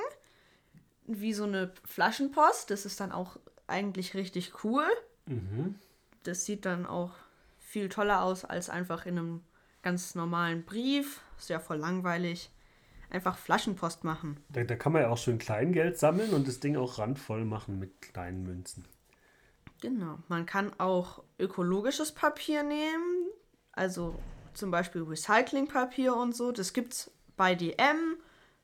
wie 1.05 1.33
so 1.33 1.45
eine 1.45 1.71
Flaschenpost. 1.85 2.69
Das 2.71 2.85
ist 2.85 2.99
dann 2.99 3.11
auch 3.11 3.37
eigentlich 3.67 4.15
richtig 4.15 4.63
cool. 4.63 4.85
Mhm. 5.27 5.75
Das 6.23 6.45
sieht 6.45 6.65
dann 6.65 6.85
auch 6.85 7.11
viel 7.59 7.89
toller 7.89 8.21
aus 8.21 8.45
als 8.45 8.69
einfach 8.69 9.05
in 9.05 9.17
einem 9.17 9.41
ganz 9.81 10.15
normalen 10.15 10.63
Brief. 10.63 11.21
Ist 11.37 11.49
ja 11.49 11.59
voll 11.59 11.77
langweilig. 11.77 12.49
Einfach 13.09 13.37
Flaschenpost 13.37 14.03
machen. 14.03 14.37
Da, 14.49 14.63
da 14.63 14.75
kann 14.75 14.91
man 14.91 15.03
ja 15.03 15.09
auch 15.09 15.17
schön 15.17 15.37
Kleingeld 15.37 15.97
sammeln 15.97 16.33
und 16.33 16.47
das 16.47 16.59
Ding 16.59 16.75
auch 16.75 16.97
randvoll 16.97 17.45
machen 17.45 17.79
mit 17.79 18.01
kleinen 18.01 18.43
Münzen. 18.43 18.85
Genau. 19.81 20.19
Man 20.27 20.45
kann 20.45 20.77
auch 20.79 21.23
ökologisches 21.39 22.11
Papier 22.11 22.63
nehmen. 22.63 23.29
Also 23.71 24.19
zum 24.57 24.71
Beispiel 24.71 25.03
Recyclingpapier 25.03 26.15
und 26.15 26.35
so. 26.35 26.51
Das 26.51 26.73
gibt's 26.73 27.11
bei 27.37 27.55
DM, 27.55 28.17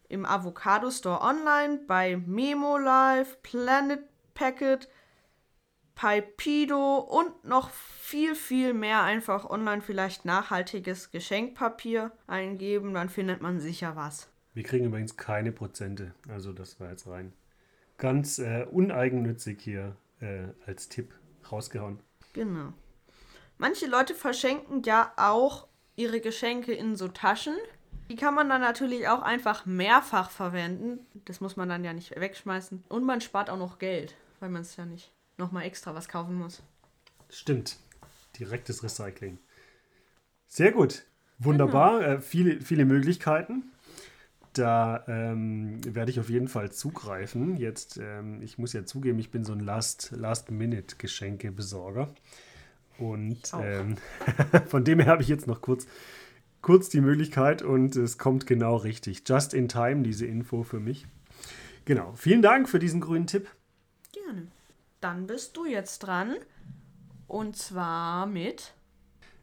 im 0.10 0.26
Avocado 0.26 0.90
Store 0.92 1.22
online, 1.22 1.82
bei 1.88 2.18
Memo 2.18 2.78
Life, 2.78 3.38
Planet 3.44 4.02
Packet, 4.34 4.90
Pipedo 5.96 6.98
und 6.98 7.46
noch 7.46 7.70
viel, 7.70 8.36
viel 8.36 8.74
mehr 8.74 9.04
einfach 9.04 9.50
online 9.50 9.82
vielleicht 9.82 10.26
nachhaltiges 10.26 11.12
Geschenkpapier 11.12 12.12
eingeben, 12.28 12.94
dann 12.94 13.10
findet 13.10 13.42
man 13.42 13.60
sicher 13.60 13.96
was. 13.96 14.30
Wir 14.54 14.64
kriegen 14.64 14.86
übrigens 14.86 15.16
keine 15.16 15.52
Prozente, 15.52 16.14
also 16.28 16.52
das 16.52 16.80
war 16.80 16.90
jetzt 16.90 17.08
rein 17.08 17.34
ganz 18.02 18.40
äh, 18.40 18.66
uneigennützig 18.70 19.62
hier 19.62 19.96
äh, 20.20 20.48
als 20.66 20.90
Tipp 20.90 21.14
rausgehauen. 21.50 22.00
Genau. 22.34 22.74
Manche 23.58 23.86
Leute 23.86 24.16
verschenken 24.16 24.82
ja 24.84 25.14
auch 25.16 25.68
ihre 25.96 26.22
Geschenke 26.22 26.74
in 26.74 26.96
so 26.96 27.08
Taschen. 27.08 27.56
Die 28.10 28.16
kann 28.16 28.34
man 28.34 28.50
dann 28.50 28.62
natürlich 28.62 29.08
auch 29.08 29.22
einfach 29.22 29.66
mehrfach 29.66 30.32
verwenden. 30.32 31.00
Das 31.26 31.40
muss 31.40 31.56
man 31.56 31.70
dann 31.70 31.84
ja 31.84 31.94
nicht 31.94 32.20
wegschmeißen. 32.20 32.84
Und 32.90 33.06
man 33.06 33.22
spart 33.22 33.50
auch 33.50 33.58
noch 33.58 33.80
Geld, 33.80 34.16
weil 34.40 34.50
man 34.50 34.64
es 34.64 34.76
ja 34.76 34.86
nicht 34.86 35.12
nochmal 35.38 35.64
extra 35.64 35.96
was 35.96 36.08
kaufen 36.08 36.36
muss. 36.36 36.62
Stimmt. 37.30 37.78
Direktes 38.38 38.84
Recycling. 38.84 39.40
Sehr 40.48 40.72
gut. 40.72 41.04
Wunderbar. 41.40 42.00
Genau. 42.00 42.12
Äh, 42.12 42.22
viele, 42.22 42.62
viele 42.62 42.86
Möglichkeiten. 42.86 43.72
Da 44.54 45.06
ähm, 45.08 45.80
werde 45.86 46.12
ich 46.12 46.20
auf 46.20 46.30
jeden 46.30 46.50
Fall 46.50 46.72
zugreifen. 46.72 47.56
Jetzt, 47.56 47.98
ähm, 47.98 48.42
ich 48.42 48.58
muss 48.58 48.74
ja 48.74 48.86
zugeben, 48.86 49.18
ich 49.20 49.32
bin 49.32 49.46
so 49.46 49.54
ein 49.54 49.62
Last-Minute-Geschenke-Besorger. 49.62 52.10
Und 53.02 53.52
ähm, 53.60 53.96
von 54.68 54.84
dem 54.84 55.00
her 55.00 55.12
habe 55.12 55.24
ich 55.24 55.28
jetzt 55.28 55.48
noch 55.48 55.62
kurz, 55.62 55.88
kurz 56.62 56.88
die 56.90 57.02
Möglichkeit 57.02 57.64
und 57.64 57.96
es 57.96 58.20
kommt 58.20 58.46
genau 58.46 58.76
richtig. 58.76 59.24
Just 59.28 59.54
in 59.54 59.68
time, 59.68 60.04
diese 60.04 60.28
Info 60.28 60.64
für 60.64 60.80
mich. 60.80 61.08
Genau. 61.86 62.14
Vielen 62.16 62.44
Dank 62.44 62.70
für 62.70 62.78
diesen 62.78 63.02
grünen 63.02 63.26
Tipp. 63.26 63.50
Gerne. 64.14 64.48
Dann 65.00 65.26
bist 65.26 65.58
du 65.58 65.66
jetzt 65.66 66.00
dran. 66.00 66.36
Und 67.28 67.56
zwar 67.56 68.28
mit. 68.28 68.74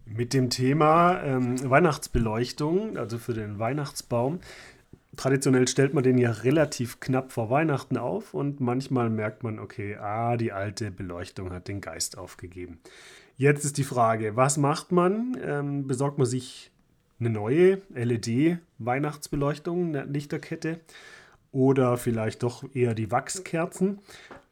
Mit 0.04 0.34
dem 0.34 0.50
Thema 0.50 1.20
ähm, 1.22 1.68
Weihnachtsbeleuchtung, 1.68 2.96
also 2.96 3.18
für 3.18 3.34
den 3.34 3.58
Weihnachtsbaum. 3.58 4.40
Traditionell 5.16 5.66
stellt 5.66 5.94
man 5.94 6.04
den 6.04 6.16
ja 6.16 6.30
relativ 6.30 7.00
knapp 7.00 7.32
vor 7.32 7.50
Weihnachten 7.50 7.96
auf 7.96 8.34
und 8.34 8.60
manchmal 8.60 9.10
merkt 9.10 9.42
man, 9.42 9.58
okay, 9.58 9.96
ah, 9.96 10.36
die 10.36 10.52
alte 10.52 10.92
Beleuchtung 10.92 11.50
hat 11.50 11.66
den 11.66 11.80
Geist 11.80 12.16
aufgegeben. 12.16 12.78
Jetzt 13.38 13.64
ist 13.64 13.78
die 13.78 13.85
Frage, 13.85 14.37
was 14.37 14.59
macht 14.59 14.92
man? 14.92 15.35
Ähm, 15.42 15.87
besorgt 15.87 16.18
man 16.18 16.26
sich 16.26 16.71
eine 17.18 17.30
neue 17.30 17.80
LED-Weihnachtsbeleuchtung, 17.95 19.88
eine 19.88 20.04
Lichterkette? 20.04 20.80
oder 21.52 21.97
vielleicht 21.97 22.42
doch 22.42 22.64
eher 22.75 22.95
die 22.95 23.11
Wachskerzen. 23.11 24.00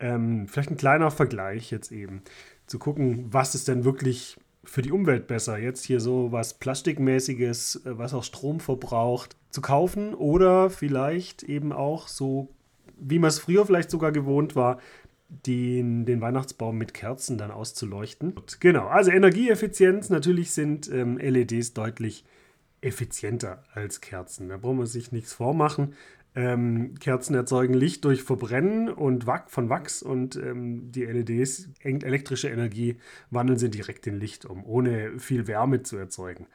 Ähm, 0.01 0.49
vielleicht 0.49 0.71
ein 0.71 0.77
kleiner 0.77 1.11
Vergleich 1.11 1.71
jetzt 1.71 1.93
eben. 1.93 2.23
Zu 2.67 2.79
gucken, 2.79 3.27
was 3.31 3.55
ist 3.55 3.69
denn 3.69 3.85
wirklich 3.85 4.37
für 4.65 4.83
die 4.83 4.93
Umwelt 4.93 5.27
besser? 5.27 5.59
Jetzt 5.59 5.85
hier 5.85 6.01
so 6.01 6.33
was 6.33 6.55
Plastikmäßiges, 6.55 7.83
äh, 7.85 7.99
was 7.99 8.15
auch 8.15 8.25
Strom 8.25 8.61
verbraucht, 8.61 9.37
zu 9.51 9.61
kaufen 9.61 10.15
oder 10.15 10.71
vielleicht 10.71 11.43
eben 11.43 11.73
auch 11.73 12.09
so, 12.09 12.49
wie 12.99 13.19
man 13.19 13.29
es 13.29 13.39
früher 13.39 13.65
vielleicht 13.67 13.91
sogar 13.91 14.13
gewohnt 14.13 14.57
war, 14.57 14.79
den, 15.29 16.05
den 16.07 16.21
Weihnachtsbaum 16.21 16.79
mit 16.79 16.95
Kerzen 16.95 17.39
dann 17.39 17.51
auszuleuchten. 17.51 18.35
Genau, 18.61 18.87
also 18.87 19.11
Energieeffizienz, 19.11 20.11
natürlich 20.11 20.53
sind 20.53 20.91
ähm, 20.91 21.19
LEDs 21.19 21.75
deutlich 21.75 22.25
effizienter 22.81 23.65
als 23.73 24.01
Kerzen. 24.01 24.49
Da 24.49 24.57
braucht 24.57 24.77
man 24.77 24.87
sich 24.87 25.13
nichts 25.13 25.33
vormachen. 25.33 25.95
Ähm, 26.37 26.95
Kerzen 27.01 27.35
erzeugen 27.35 27.73
Licht 27.73 28.05
durch 28.05 28.23
Verbrennen 28.23 28.91
und 28.91 29.27
Wach, 29.27 29.49
von 29.49 29.71
Wachs 29.71 30.03
und 30.03 30.37
ähm, 30.37 30.93
die 30.93 31.05
LEDs, 31.05 31.71
elektrische 31.83 32.51
Energie, 32.51 32.97
wandeln 33.31 33.59
sie 33.59 33.71
direkt 33.71 34.07
in 34.07 34.21
Licht 34.21 34.45
um, 34.45 34.65
ohne 34.65 35.19
viel 35.19 35.47
Wärme 35.47 35.83
zu 35.83 35.97
erzeugen. 35.97 36.47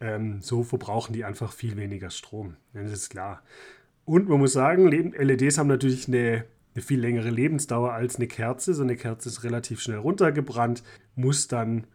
Ähm, 0.00 0.40
so 0.40 0.64
verbrauchen 0.64 1.12
die 1.12 1.24
einfach 1.24 1.52
viel 1.52 1.76
weniger 1.76 2.10
Strom. 2.10 2.56
Das 2.72 2.90
ist 2.90 3.10
klar. 3.10 3.42
Und 4.04 4.28
man 4.28 4.40
muss 4.40 4.54
sagen, 4.54 4.88
LEDs 4.88 5.58
haben 5.58 5.68
natürlich 5.68 6.08
eine, 6.08 6.44
eine 6.74 6.82
viel 6.82 7.00
längere 7.00 7.30
Lebensdauer 7.30 7.92
als 7.92 8.16
eine 8.16 8.26
Kerze. 8.26 8.74
So 8.74 8.82
eine 8.82 8.96
Kerze 8.96 9.28
ist 9.28 9.44
relativ 9.44 9.80
schnell 9.80 9.98
runtergebrannt, 9.98 10.82
muss 11.14 11.48
dann 11.48 11.86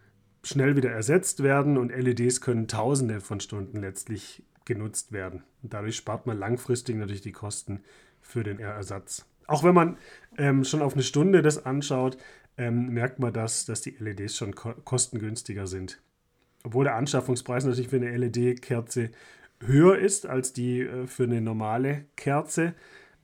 schnell 0.44 0.75
wieder 0.75 0.91
ersetzt 0.91 1.44
werden 1.44 1.77
und 1.77 1.89
LEDs 1.89 2.41
können 2.41 2.67
Tausende 2.67 3.22
von 3.22 3.39
Stunden 3.39 3.82
letztlich 3.82 4.44
genutzt 4.65 5.12
werden. 5.12 5.44
Und 5.63 5.74
dadurch 5.74 5.96
spart 5.96 6.27
man 6.27 6.38
langfristig 6.38 6.96
natürlich 6.96 7.22
die 7.22 7.32
Kosten 7.32 7.82
für 8.22 8.44
den 8.44 8.60
Ersatz. 8.60 9.25
Auch 9.48 9.63
wenn 9.63 9.75
man 9.75 9.98
ähm, 10.38 10.63
schon 10.63 10.82
auf 10.82 10.94
eine 10.94 11.03
Stunde 11.03 11.41
das 11.41 11.65
anschaut, 11.65 12.17
ähm, 12.58 12.89
merkt 12.89 13.20
man, 13.20 13.34
dass, 13.34 13.65
dass 13.65 13.82
die 13.82 13.96
LEDs 14.00 14.38
schon 14.38 14.55
ko 14.55 14.74
kostengünstiger 14.84 15.67
sind. 15.67 16.01
Obwohl 16.63 16.86
der 16.86 16.96
Anschaffungspreis 16.96 17.65
natürlich 17.65 17.89
für 17.89 17.98
eine 17.98 18.15
LED-Kerze 18.17 19.12
höher 19.63 19.98
ist 19.98 20.25
als 20.25 20.53
die 20.53 20.82
äh, 20.82 21.08
für 21.08 21.24
eine 21.24 21.41
normale 21.41 22.05
Kerze, 22.15 22.74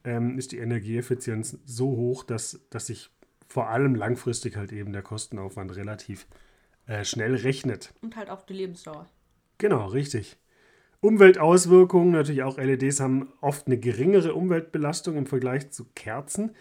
ähm, 0.03 0.37
ist 0.37 0.51
die 0.51 0.57
Energieeffizienz 0.57 1.57
so 1.65 1.87
hoch, 1.87 2.23
dass, 2.23 2.59
dass 2.69 2.87
sich 2.87 3.09
vor 3.47 3.69
allem 3.69 3.95
langfristig 3.95 4.55
halt 4.55 4.71
eben 4.71 4.93
der 4.93 5.01
Kostenaufwand 5.01 5.75
relativ 5.75 6.27
äh, 6.87 7.03
schnell 7.03 7.35
rechnet. 7.35 7.93
Und 8.01 8.15
halt 8.15 8.29
auch 8.29 8.43
die 8.43 8.53
Lebensdauer. 8.53 9.07
Genau, 9.57 9.87
richtig. 9.87 10.37
Umweltauswirkungen, 11.01 12.11
natürlich 12.11 12.43
auch 12.43 12.57
LEDs 12.57 12.99
haben 12.99 13.33
oft 13.41 13.67
eine 13.67 13.77
geringere 13.77 14.33
Umweltbelastung 14.35 15.15
im 15.17 15.25
Vergleich 15.25 15.71
zu 15.71 15.85
Kerzen, 15.95 16.55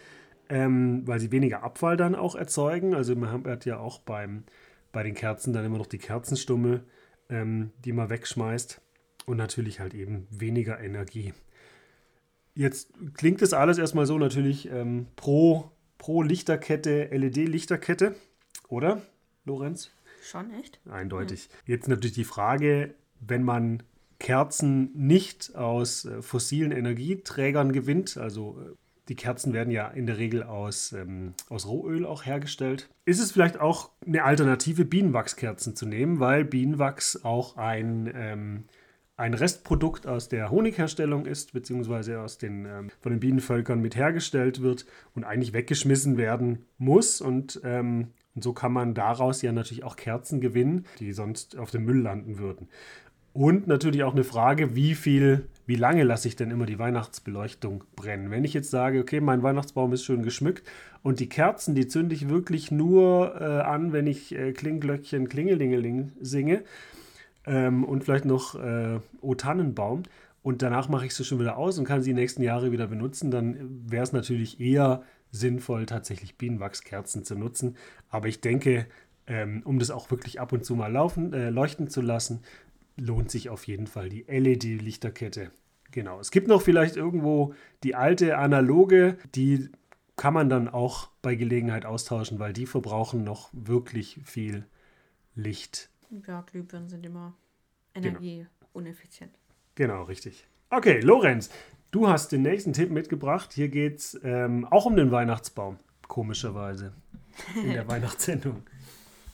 ähm, 0.49 1.07
weil 1.07 1.21
sie 1.21 1.31
weniger 1.31 1.63
Abfall 1.63 1.97
dann 1.97 2.15
auch 2.15 2.35
erzeugen. 2.35 2.95
Also 2.95 3.15
man 3.15 3.45
hat 3.45 3.67
ja 3.67 3.79
auch 3.79 3.99
beim, 4.01 4.45
bei 4.93 5.03
den 5.03 5.15
Kerzen 5.15 5.53
dann 5.53 5.65
immer 5.65 5.79
noch 5.79 5.87
die 5.87 5.99
Kerzenstummel, 5.99 6.85
ähm, 7.29 7.71
die 7.85 7.93
man 7.93 8.09
wegschmeißt 8.09 8.81
und 9.27 9.37
natürlich 9.37 9.79
halt 9.79 9.95
eben 9.95 10.27
weniger 10.31 10.81
Energie. 10.81 11.35
Jetzt 12.55 12.93
klingt 13.15 13.43
das 13.43 13.53
alles 13.53 13.79
erstmal 13.79 14.07
so 14.07 14.19
natürlich 14.19 14.71
ähm, 14.71 15.07
pro, 15.17 15.71
pro 15.99 16.23
Lichterkette, 16.23 17.05
LED-Lichterkette, 17.05 18.15
oder, 18.69 19.03
Lorenz? 19.45 19.91
Schon 20.23 20.53
echt? 20.53 20.81
Eindeutig. 20.89 21.49
Ja. 21.51 21.75
Jetzt 21.75 21.89
natürlich 21.89 22.15
die 22.15 22.25
Frage, 22.25 22.95
wenn 23.21 23.43
man 23.43 23.83
Kerzen 24.19 24.91
nicht 24.95 25.57
aus 25.57 26.05
äh, 26.05 26.23
fossilen 26.23 26.73
Energieträgern 26.73 27.73
gewinnt. 27.73 28.17
Also 28.17 28.59
äh, 28.61 28.75
die 29.09 29.17
Kerzen 29.17 29.53
werden 29.53 29.73
ja 29.73 29.89
in 29.89 30.07
der 30.07 30.19
Regel 30.19 30.45
aus, 30.45 30.93
ähm, 30.93 31.35
aus 31.49 31.67
Rohöl 31.67 32.07
auch 32.07 32.27
hergestellt. 32.27 32.89
Ist 33.07 33.19
es 33.19 33.33
vielleicht 33.33 33.59
auch 33.59 33.91
eine 34.07 34.23
Alternative, 34.23 34.85
Bienenwachskerzen 34.85 35.75
zu 35.75 35.87
nehmen, 35.87 36.21
weil 36.21 36.45
Bienenwachs 36.45 37.25
auch 37.25 37.57
ein, 37.57 38.13
ähm, 38.15 38.65
ein 39.21 39.35
Restprodukt 39.35 40.07
aus 40.07 40.29
der 40.29 40.51
Honigherstellung 40.51 41.27
ist, 41.27 41.53
beziehungsweise 41.53 42.21
aus 42.21 42.39
den, 42.39 42.65
ähm, 42.65 42.91
von 43.01 43.13
den 43.13 43.21
Bienenvölkern 43.21 43.81
mit 43.81 43.95
hergestellt 43.95 44.63
wird 44.63 44.87
und 45.15 45.25
eigentlich 45.25 45.53
weggeschmissen 45.53 46.17
werden 46.17 46.65
muss. 46.79 47.21
Und, 47.21 47.61
ähm, 47.63 48.09
und 48.35 48.43
so 48.43 48.55
kann 48.55 48.73
man 48.73 48.95
daraus 48.95 49.43
ja 49.43 49.53
natürlich 49.53 49.85
auch 49.85 49.97
Kerzen 49.97 50.41
gewinnen, 50.41 50.87
die 51.01 51.13
sonst 51.13 51.59
auf 51.59 51.71
dem 51.71 51.85
Müll 51.85 52.01
landen 52.01 52.39
würden. 52.39 52.69
Und 53.35 53.67
natürlich 53.67 54.03
auch 54.05 54.15
eine 54.15 54.25
Frage, 54.25 54.75
wie 54.75 54.95
viel, 54.95 55.47
wie 55.67 55.77
lange 55.77 56.03
lasse 56.03 56.27
ich 56.27 56.35
denn 56.35 56.51
immer 56.51 56.67
die 56.67 56.79
Weihnachtsbeleuchtung 56.79 57.85
brennen? 57.95 58.31
Wenn 58.31 58.45
ich 58.45 58.55
jetzt 58.55 58.71
sage, 58.71 59.01
okay, 59.01 59.21
mein 59.21 59.43
Weihnachtsbaum 59.43 59.93
ist 59.93 60.03
schön 60.03 60.23
geschmückt 60.23 60.67
und 61.03 61.21
die 61.21 61.29
Kerzen, 61.29 61.75
die 61.75 61.87
zünde 61.87 62.15
ich 62.15 62.31
wirklich 62.31 62.71
nur 62.71 63.39
äh, 63.39 63.45
an, 63.45 63.93
wenn 63.93 64.07
ich 64.07 64.35
äh, 64.35 64.53
Klingglöckchen, 64.53 65.29
Klingelingeling 65.29 66.13
singe 66.21 66.65
ähm, 67.51 67.85
und 67.85 68.05
vielleicht 68.05 68.25
noch 68.25 68.55
äh, 68.55 69.01
O 69.21 69.35
Tannenbaum 69.35 70.05
und 70.43 70.63
danach 70.63 70.89
mache 70.89 71.05
ich 71.05 71.15
sie 71.15 71.25
schon 71.25 71.41
wieder 71.41 71.59
aus 71.59 71.79
und 71.79 71.85
kann 71.85 72.01
sie 72.01 72.11
die 72.11 72.21
nächsten 72.21 72.43
Jahre 72.43 72.71
wieder 72.71 72.87
benutzen, 72.87 73.31
dann 73.31 73.91
wäre 73.91 74.05
es 74.05 74.13
natürlich 74.13 74.61
eher 74.61 75.03
sinnvoll, 75.33 75.85
tatsächlich 75.87 76.39
Bienenwachskerzen 76.39 77.25
zu 77.25 77.35
nutzen. 77.35 77.77
Aber 78.09 78.29
ich 78.29 78.41
denke, 78.41 78.87
ähm, 79.27 79.63
um 79.65 79.79
das 79.79 79.91
auch 79.91 80.11
wirklich 80.11 80.41
ab 80.41 80.53
und 80.53 80.65
zu 80.65 80.77
mal 80.77 80.93
laufen, 80.93 81.33
äh, 81.33 81.51
leuchten 81.51 81.89
zu 81.89 82.01
lassen, 82.01 82.41
lohnt 82.97 83.31
sich 83.31 83.49
auf 83.51 83.67
jeden 83.67 83.87
Fall 83.87 84.09
die 84.09 84.25
LED-Lichterkette. 84.29 85.51
Genau. 85.91 86.21
Es 86.21 86.31
gibt 86.31 86.47
noch 86.47 86.63
vielleicht 86.63 86.97
irgendwo 86.97 87.55
die 87.83 87.97
alte 87.97 88.39
analoge, 88.39 89.19
die 89.35 89.69
kann 90.17 90.35
man 90.35 90.49
dann 90.49 90.69
auch 90.69 91.09
bei 91.21 91.35
Gelegenheit 91.35 91.85
austauschen, 91.85 92.39
weil 92.39 92.53
die 92.53 92.67
verbrauchen 92.67 93.25
noch 93.25 93.51
wirklich 93.53 94.21
viel 94.25 94.67
Licht. 95.35 95.91
Ja, 96.27 96.43
Glühbirnen 96.43 96.89
sind 96.89 97.07
immer 97.07 97.35
energieuneffizient. 97.95 99.33
Genau. 99.75 99.95
genau, 99.95 100.03
richtig. 100.05 100.47
Okay, 100.71 101.01
Lorenz, 101.01 101.51
du 101.91 102.09
hast 102.09 102.33
den 102.33 102.43
nächsten 102.43 102.73
Tipp 102.73 102.91
mitgebracht. 102.91 103.53
Hier 103.53 103.69
geht 103.69 103.99
es 103.99 104.21
ähm, 104.23 104.67
auch 104.71 104.87
um 104.87 104.97
den 104.97 105.11
Weihnachtsbaum, 105.11 105.79
komischerweise, 106.09 106.93
in 107.55 107.73
der 107.73 107.87
Weihnachtssendung. 107.89 108.63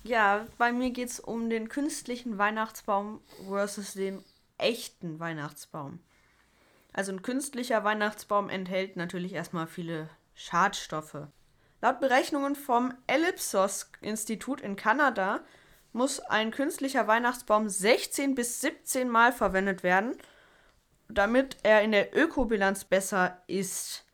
Ja, 0.05 0.47
bei 0.57 0.73
mir 0.73 0.91
geht 0.91 1.09
es 1.09 1.21
um 1.21 1.51
den 1.51 1.69
künstlichen 1.69 2.39
Weihnachtsbaum 2.39 3.21
versus 3.49 3.95
den 3.95 4.23
echten 4.59 5.19
Weihnachtsbaum. 5.19 5.99
Also 6.93 7.13
ein 7.13 7.23
künstlicher 7.23 7.85
Weihnachtsbaum 7.85 8.49
enthält 8.49 8.97
natürlich 8.97 9.33
erstmal 9.33 9.67
viele 9.67 10.09
Schadstoffe. 10.35 11.27
Laut 11.83 12.01
Berechnungen 12.01 12.55
vom 12.55 12.95
Ellipsos-Institut 13.07 14.61
in 14.61 14.77
Kanada 14.77 15.41
muss 15.97 16.21
ein 16.21 16.51
künstlicher 16.51 17.09
Weihnachtsbaum 17.09 17.69
16 17.69 18.35
bis 18.35 18.61
17 18.61 19.09
Mal 19.09 19.33
verwendet 19.33 19.83
werden, 19.83 20.17
damit 21.09 21.57
er 21.63 21.83
in 21.83 21.93
der 21.93 22.15
Ökobilanz 22.17 22.85
besser 22.85 23.43
ist. 23.47 24.05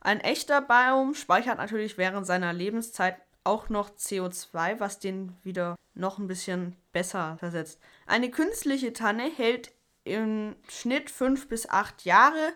Ein 0.00 0.20
echter 0.20 0.60
Baum 0.60 1.14
speichert 1.14 1.58
natürlich 1.58 1.96
während 1.96 2.26
seiner 2.26 2.52
Lebenszeit 2.52 3.16
auch 3.44 3.68
noch 3.68 3.90
CO2, 3.90 4.80
was 4.80 4.98
den 4.98 5.36
wieder 5.42 5.76
noch 5.94 6.18
ein 6.18 6.26
bisschen 6.26 6.76
besser 6.92 7.36
versetzt. 7.38 7.80
Eine 8.06 8.30
künstliche 8.30 8.92
Tanne 8.92 9.30
hält 9.30 9.72
im 10.04 10.56
Schnitt 10.68 11.10
fünf 11.10 11.48
bis 11.48 11.68
acht 11.68 12.04
Jahre. 12.04 12.52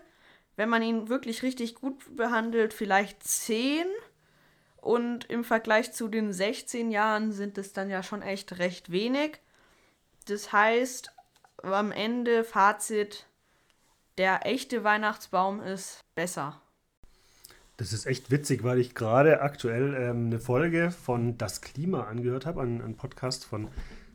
Wenn 0.55 0.69
man 0.69 0.83
ihn 0.83 1.09
wirklich 1.09 1.41
richtig 1.41 1.75
gut 1.75 2.15
behandelt, 2.15 2.73
vielleicht 2.73 3.23
zehn. 3.23 3.87
Und 4.83 5.29
im 5.29 5.45
Vergleich 5.45 5.93
zu 5.93 6.09
den 6.09 6.33
16 6.33 6.91
Jahren 6.91 7.31
sind 7.31 7.57
es 7.57 7.71
dann 7.71 7.89
ja 7.89 8.03
schon 8.03 8.21
echt 8.21 8.59
recht 8.59 8.91
wenig. 8.91 9.39
Das 10.27 10.51
heißt, 10.51 11.09
am 11.61 11.93
Ende 11.93 12.43
Fazit, 12.43 13.25
der 14.17 14.45
echte 14.45 14.83
Weihnachtsbaum 14.83 15.61
ist 15.61 16.01
besser. 16.15 16.61
Das 17.77 17.93
ist 17.93 18.05
echt 18.05 18.29
witzig, 18.29 18.65
weil 18.65 18.77
ich 18.77 18.93
gerade 18.93 19.41
aktuell 19.41 19.95
ähm, 19.97 20.25
eine 20.25 20.39
Folge 20.39 20.91
von 20.91 21.37
Das 21.37 21.61
Klima 21.61 22.03
angehört 22.03 22.45
habe, 22.45 22.61
einen, 22.61 22.97
Podcast 22.97 23.45
von 23.45 23.69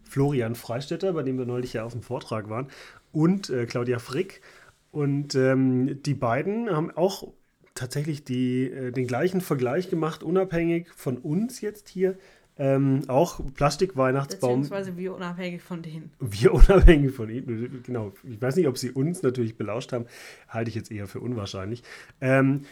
Florian 0.04 0.54
Freistetter, 0.54 1.14
bei 1.14 1.22
dem 1.22 1.38
wir 1.38 1.46
neulich 1.46 1.72
ja 1.72 1.84
auf 1.84 1.92
dem 1.92 2.02
Vortrag 2.02 2.50
waren, 2.50 2.68
und 3.10 3.48
äh, 3.48 3.64
Claudia 3.64 4.00
Frick. 4.00 4.42
Und 4.90 5.34
ähm, 5.34 6.02
die 6.02 6.14
beiden 6.14 6.68
haben 6.68 6.90
auch 6.90 7.32
tatsächlich 7.78 8.24
die, 8.24 8.64
äh, 8.64 8.90
den 8.90 9.06
gleichen 9.06 9.40
Vergleich 9.40 9.88
gemacht, 9.88 10.22
unabhängig 10.22 10.88
von 10.94 11.16
uns 11.16 11.60
jetzt 11.60 11.88
hier. 11.88 12.18
Ähm, 12.60 13.02
auch 13.06 13.40
Plastikweihnachtsbaum. 13.54 14.62
Beziehungsweise 14.62 14.96
wir 14.96 15.14
unabhängig 15.14 15.62
von 15.62 15.80
denen. 15.80 16.10
Wir 16.18 16.52
unabhängig 16.54 17.14
von 17.14 17.30
ihnen, 17.30 17.82
genau. 17.86 18.12
Ich 18.24 18.42
weiß 18.42 18.56
nicht, 18.56 18.66
ob 18.66 18.76
sie 18.76 18.90
uns 18.90 19.22
natürlich 19.22 19.56
belauscht 19.56 19.92
haben, 19.92 20.06
halte 20.48 20.68
ich 20.68 20.74
jetzt 20.74 20.90
eher 20.90 21.06
für 21.06 21.20
unwahrscheinlich. 21.20 21.84
Ähm, 22.20 22.64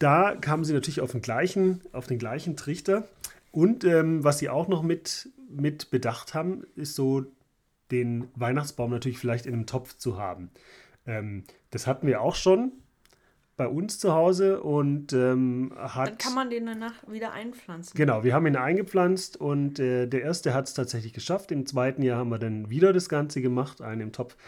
da 0.00 0.34
kamen 0.34 0.64
sie 0.64 0.72
natürlich 0.72 1.00
auf 1.00 1.12
den 1.12 1.22
gleichen, 1.22 1.80
auf 1.92 2.08
den 2.08 2.18
gleichen 2.18 2.56
Trichter. 2.56 3.06
Und 3.52 3.84
ähm, 3.84 4.24
was 4.24 4.40
sie 4.40 4.48
auch 4.48 4.66
noch 4.66 4.82
mit, 4.82 5.28
mit 5.48 5.90
bedacht 5.92 6.34
haben, 6.34 6.64
ist 6.74 6.96
so 6.96 7.24
den 7.92 8.28
Weihnachtsbaum 8.34 8.90
natürlich 8.90 9.18
vielleicht 9.18 9.46
in 9.46 9.54
einem 9.54 9.66
Topf 9.66 9.96
zu 9.96 10.18
haben. 10.18 10.50
Ähm, 11.06 11.44
das 11.70 11.86
hatten 11.86 12.06
wir 12.08 12.20
auch 12.20 12.34
schon 12.34 12.72
bei 13.60 13.68
uns 13.68 13.98
zu 13.98 14.14
Hause 14.14 14.62
und 14.62 15.12
ähm, 15.12 15.70
hat. 15.76 16.08
Dann 16.08 16.16
kann 16.16 16.34
man 16.34 16.48
den 16.48 16.64
danach 16.64 16.94
wieder 17.06 17.32
einpflanzen. 17.32 17.94
Genau, 17.94 18.24
wir 18.24 18.32
haben 18.32 18.46
ihn 18.46 18.56
eingepflanzt 18.56 19.36
und 19.36 19.78
äh, 19.78 20.06
der 20.06 20.22
erste 20.22 20.54
hat 20.54 20.66
es 20.66 20.72
tatsächlich 20.72 21.12
geschafft. 21.12 21.52
Im 21.52 21.66
zweiten 21.66 22.00
Jahr 22.00 22.16
haben 22.16 22.30
wir 22.30 22.38
dann 22.38 22.70
wieder 22.70 22.94
das 22.94 23.10
Ganze 23.10 23.42
gemacht, 23.42 23.82
einen 23.82 24.00
im 24.00 24.12
Topf 24.12 24.38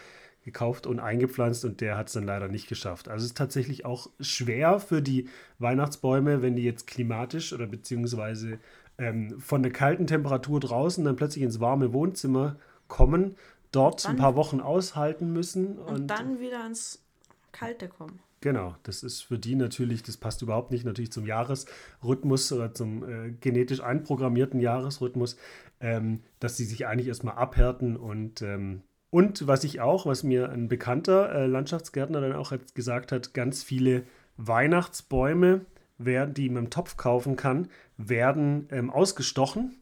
gekauft 0.43 0.87
und 0.87 0.99
eingepflanzt 0.99 1.63
und 1.63 1.79
der 1.79 1.95
hat 1.95 2.07
es 2.07 2.13
dann 2.13 2.23
leider 2.23 2.47
nicht 2.47 2.67
geschafft. 2.67 3.07
Also 3.07 3.23
es 3.23 3.33
ist 3.33 3.37
tatsächlich 3.37 3.85
auch 3.85 4.09
schwer 4.19 4.79
für 4.79 5.03
die 5.03 5.29
Weihnachtsbäume, 5.59 6.41
wenn 6.41 6.55
die 6.55 6.63
jetzt 6.63 6.87
klimatisch 6.87 7.53
oder 7.53 7.67
beziehungsweise 7.67 8.57
ähm, 8.97 9.39
von 9.39 9.61
der 9.61 9.71
kalten 9.71 10.07
Temperatur 10.07 10.59
draußen 10.59 11.05
dann 11.05 11.17
plötzlich 11.17 11.43
ins 11.43 11.59
warme 11.59 11.93
Wohnzimmer 11.93 12.55
kommen, 12.87 13.35
dort 13.71 14.05
dann, 14.05 14.13
ein 14.13 14.17
paar 14.17 14.35
Wochen 14.35 14.59
aushalten 14.59 15.31
müssen. 15.31 15.77
Und, 15.77 15.95
und 15.95 16.07
dann 16.07 16.39
wieder 16.39 16.65
ins 16.65 17.03
Kalte 17.51 17.87
kommen. 17.87 18.19
Genau, 18.43 18.75
das 18.83 19.03
ist 19.03 19.21
für 19.21 19.39
die 19.39 19.55
natürlich, 19.55 20.03
das 20.03 20.17
passt 20.17 20.41
überhaupt 20.41 20.71
nicht 20.71 20.83
natürlich 20.83 21.13
zum 21.13 21.25
Jahresrhythmus 21.25 22.51
oder 22.51 22.73
zum 22.73 23.07
äh, 23.07 23.31
genetisch 23.39 23.79
einprogrammierten 23.79 24.59
Jahresrhythmus, 24.59 25.37
ähm, 25.79 26.23
dass 26.41 26.57
sie 26.57 26.65
sich 26.65 26.85
eigentlich 26.85 27.07
erstmal 27.07 27.35
abhärten 27.35 27.95
und 27.95 28.41
ähm, 28.41 28.81
und 29.09 29.47
was 29.47 29.63
ich 29.63 29.79
auch, 29.79 30.05
was 30.05 30.23
mir 30.23 30.49
ein 30.49 30.67
bekannter 30.67 31.33
äh, 31.33 31.45
Landschaftsgärtner 31.45 32.19
dann 32.19 32.33
auch 32.33 32.51
gesagt 32.73 33.13
hat, 33.13 33.33
ganz 33.33 33.63
viele 33.63 34.03
Weihnachtsbäume, 34.35 35.61
werden, 35.97 36.33
die 36.33 36.49
man 36.49 36.65
im 36.65 36.69
Topf 36.69 36.97
kaufen 36.97 37.37
kann, 37.37 37.69
werden 37.95 38.67
ähm, 38.71 38.89
ausgestochen. 38.89 39.77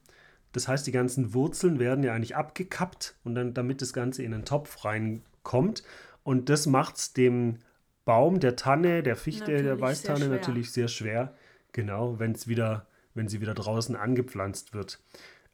Das 0.52 0.68
heißt, 0.68 0.86
die 0.86 0.92
ganzen 0.92 1.34
Wurzeln 1.34 1.80
werden 1.80 2.04
ja 2.04 2.14
eigentlich 2.14 2.36
abgekappt 2.36 3.16
und 3.24 3.34
dann, 3.34 3.56
damit 3.56 3.82
das 3.82 3.92
Ganze 3.92 4.22
in 4.22 4.34
den 4.34 4.46
Topf 4.46 4.86
reinkommt. 4.86 5.82
Und 6.22 6.50
das 6.50 6.68
macht 6.68 6.98
es 6.98 7.14
dem 7.14 7.58
Baum, 8.06 8.40
der 8.40 8.56
Tanne, 8.56 9.04
der 9.04 9.16
Fichte, 9.16 9.52
natürlich 9.52 9.64
der 9.64 9.82
Weißtanne 9.82 10.28
natürlich 10.28 10.72
sehr 10.72 10.88
schwer. 10.88 11.36
Genau, 11.72 12.20
wenn 12.20 12.32
es 12.32 12.48
wieder, 12.48 12.88
wenn 13.14 13.28
sie 13.28 13.42
wieder 13.42 13.54
draußen 13.54 13.96
angepflanzt 13.96 14.74
wird. 14.74 15.00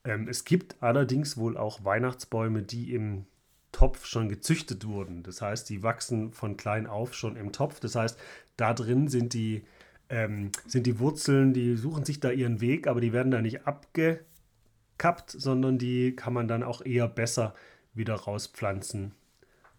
Ähm, 0.03 0.27
es 0.27 0.45
gibt 0.45 0.81
allerdings 0.81 1.38
wohl 1.38 1.57
auch 1.57 1.83
Weihnachtsbäume, 1.83 2.63
die 2.63 2.93
im 2.93 3.25
Topf 3.71 4.05
schon 4.05 4.29
gezüchtet 4.29 4.88
wurden. 4.88 5.23
Das 5.23 5.41
heißt, 5.41 5.69
die 5.69 5.83
wachsen 5.83 6.31
von 6.31 6.57
klein 6.57 6.88
auf 6.88 7.13
schon 7.13 7.36
im 7.36 7.51
Topf. 7.51 7.79
Das 7.79 7.95
heißt, 7.95 8.17
da 8.55 8.73
drin 8.73 9.07
sind 9.07 9.33
die, 9.33 9.65
ähm, 10.10 10.51
sind 10.65 10.88
die 10.88 10.99
Wurzeln, 10.99 11.53
die 11.53 11.75
suchen 11.75 12.05
sich 12.05 12.19
da 12.19 12.31
ihren 12.31 12.62
Weg, 12.62 12.88
aber 12.88 13.01
die 13.01 13.13
werden 13.13 13.31
da 13.31 13.41
nicht 13.41 13.67
abgekappt, 13.67 15.31
sondern 15.31 15.77
die 15.77 16.15
kann 16.15 16.33
man 16.33 16.47
dann 16.47 16.63
auch 16.63 16.83
eher 16.83 17.07
besser 17.07 17.53
wieder 17.93 18.15
rauspflanzen. 18.15 19.13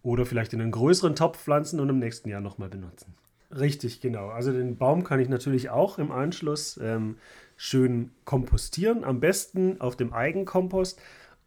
Oder 0.02 0.26
vielleicht 0.26 0.52
in 0.52 0.61
einen 0.61 0.70
größeren 0.70 1.16
Topf 1.16 1.38
pflanzen 1.38 1.80
und 1.80 1.88
im 1.88 1.98
nächsten 1.98 2.28
Jahr 2.28 2.40
nochmal 2.40 2.68
benutzen. 2.68 3.14
Richtig, 3.50 4.00
genau. 4.00 4.28
Also 4.28 4.52
den 4.52 4.76
Baum 4.76 5.04
kann 5.04 5.20
ich 5.20 5.28
natürlich 5.28 5.70
auch 5.70 5.98
im 5.98 6.11
Anschluss 6.11 6.78
ähm, 6.82 7.16
schön 7.56 8.11
kompostieren. 8.24 9.04
Am 9.04 9.20
besten 9.20 9.80
auf 9.80 9.96
dem 9.96 10.12
Eigenkompost. 10.12 11.00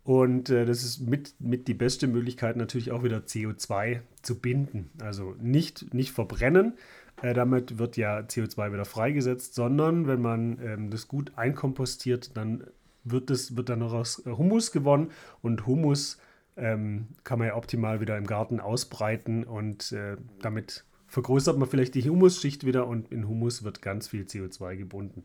Und 0.03 0.49
äh, 0.49 0.65
das 0.65 0.83
ist 0.83 1.01
mit, 1.01 1.35
mit 1.39 1.67
die 1.67 1.75
beste 1.75 2.07
Möglichkeit, 2.07 2.57
natürlich 2.57 2.91
auch 2.91 3.03
wieder 3.03 3.19
CO2 3.19 3.99
zu 4.23 4.39
binden. 4.39 4.89
Also 4.99 5.35
nicht, 5.39 5.93
nicht 5.93 6.11
verbrennen, 6.11 6.73
äh, 7.21 7.33
damit 7.33 7.77
wird 7.77 7.97
ja 7.97 8.19
CO2 8.19 8.73
wieder 8.73 8.85
freigesetzt, 8.85 9.53
sondern 9.53 10.07
wenn 10.07 10.21
man 10.21 10.59
ähm, 10.63 10.89
das 10.89 11.07
gut 11.07 11.33
einkompostiert, 11.35 12.35
dann 12.35 12.63
wird, 13.03 13.29
das, 13.29 13.55
wird 13.55 13.69
dann 13.69 13.79
noch 13.79 13.93
aus 13.93 14.23
Humus 14.25 14.71
gewonnen 14.71 15.11
und 15.41 15.67
Humus 15.67 16.17
ähm, 16.57 17.07
kann 17.23 17.39
man 17.39 17.49
ja 17.49 17.55
optimal 17.55 18.01
wieder 18.01 18.17
im 18.17 18.27
Garten 18.27 18.59
ausbreiten 18.59 19.43
und 19.43 19.91
äh, 19.91 20.17
damit 20.41 20.83
vergrößert 21.07 21.57
man 21.57 21.67
vielleicht 21.67 21.95
die 21.95 22.09
Humusschicht 22.09 22.65
wieder 22.65 22.87
und 22.87 23.11
in 23.11 23.27
Humus 23.27 23.63
wird 23.63 23.81
ganz 23.81 24.07
viel 24.07 24.23
CO2 24.23 24.77
gebunden. 24.77 25.23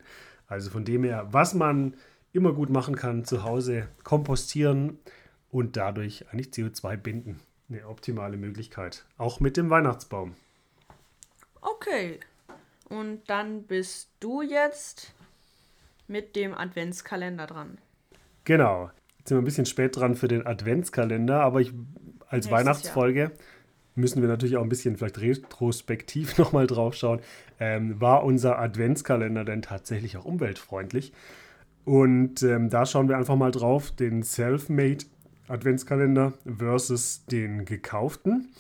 Also 0.49 0.71
von 0.71 0.85
dem 0.85 1.05
her, 1.05 1.29
was 1.31 1.55
man 1.55 1.95
immer 2.33 2.53
gut 2.53 2.71
machen 2.71 2.97
kann, 2.97 3.25
zu 3.25 3.45
Hause 3.45 3.89
kompostieren 4.05 4.99
und 5.51 5.77
dadurch 5.77 6.27
eigentlich 6.31 6.49
CO2 6.49 6.97
binden. 6.97 7.41
Eine 7.69 7.87
optimale 7.89 8.37
Möglichkeit. 8.37 9.05
Auch 9.19 9.41
mit 9.41 9.57
dem 9.57 9.71
Weihnachtsbaum. 9.71 10.35
Okay. 11.61 12.21
Und 12.89 13.29
dann 13.29 13.65
bist 13.65 14.11
du 14.21 14.43
jetzt 14.43 15.13
mit 16.07 16.37
dem 16.37 16.55
Adventskalender 16.55 17.47
dran. 17.47 17.79
Genau. 18.45 18.91
Jetzt 19.27 19.31
sind 19.31 19.39
wir 19.39 19.43
ein 19.43 19.45
bisschen 19.45 19.67
spät 19.67 19.97
dran 19.97 20.15
für 20.15 20.29
den 20.29 20.47
Adventskalender, 20.47 21.41
aber 21.41 21.61
ich 21.61 21.73
als 22.29 22.47
Nächstes 22.47 22.53
Weihnachtsfolge, 22.53 23.33
müssen 23.97 24.23
wir 24.23 24.29
natürlich 24.29 24.57
auch 24.57 24.63
ein 24.63 24.69
bisschen 24.69 24.97
vielleicht 24.97 25.21
retrospektiv 25.21 26.39
nochmal 26.39 26.69
drauf 26.69 26.95
schauen, 26.95 27.19
ähm, 27.59 28.01
war 28.01 28.23
unser 28.23 28.61
Adventskalender 28.61 29.45
denn 29.45 29.63
tatsächlich 29.63 30.17
auch 30.17 30.25
umweltfreundlich? 30.25 31.13
Und 31.85 32.45
ähm, 32.45 32.71
da 32.71 32.87
schauen 32.87 33.09
wir 33.09 33.17
einfach 33.17 33.35
mal 33.35 33.51
drauf, 33.51 33.91
den 33.91 34.23
Self-Made 34.23 35.07
Adventskalender 35.49 36.33
versus 36.45 37.27
den 37.27 37.65
gekauften. 37.65 38.53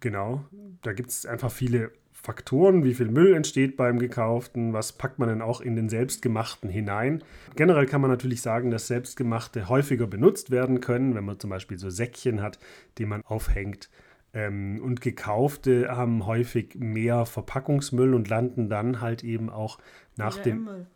Genau, 0.00 0.44
da 0.82 0.94
gibt 0.94 1.10
es 1.10 1.26
einfach 1.26 1.52
viele 1.52 1.92
Faktoren, 2.22 2.84
wie 2.84 2.94
viel 2.94 3.08
Müll 3.08 3.34
entsteht 3.34 3.76
beim 3.76 3.98
gekauften, 3.98 4.72
was 4.72 4.92
packt 4.92 5.18
man 5.18 5.28
denn 5.28 5.42
auch 5.42 5.60
in 5.60 5.74
den 5.74 5.88
selbstgemachten 5.88 6.70
hinein. 6.70 7.24
Generell 7.56 7.86
kann 7.86 8.00
man 8.00 8.10
natürlich 8.10 8.42
sagen, 8.42 8.70
dass 8.70 8.86
selbstgemachte 8.86 9.68
häufiger 9.68 10.06
benutzt 10.06 10.50
werden 10.50 10.80
können, 10.80 11.14
wenn 11.14 11.24
man 11.24 11.40
zum 11.40 11.50
Beispiel 11.50 11.78
so 11.78 11.90
Säckchen 11.90 12.40
hat, 12.40 12.60
die 12.98 13.06
man 13.06 13.22
aufhängt. 13.22 13.90
Ähm, 14.34 14.80
und 14.82 15.00
gekaufte 15.00 15.88
haben 15.88 16.24
häufig 16.24 16.76
mehr 16.76 17.26
Verpackungsmüll 17.26 18.14
und 18.14 18.28
landen 18.28 18.68
dann 18.68 19.00
halt 19.00 19.24
eben 19.24 19.50
auch 19.50 19.78
nach 20.16 20.36
Wieder 20.36 20.44
dem 20.44 20.86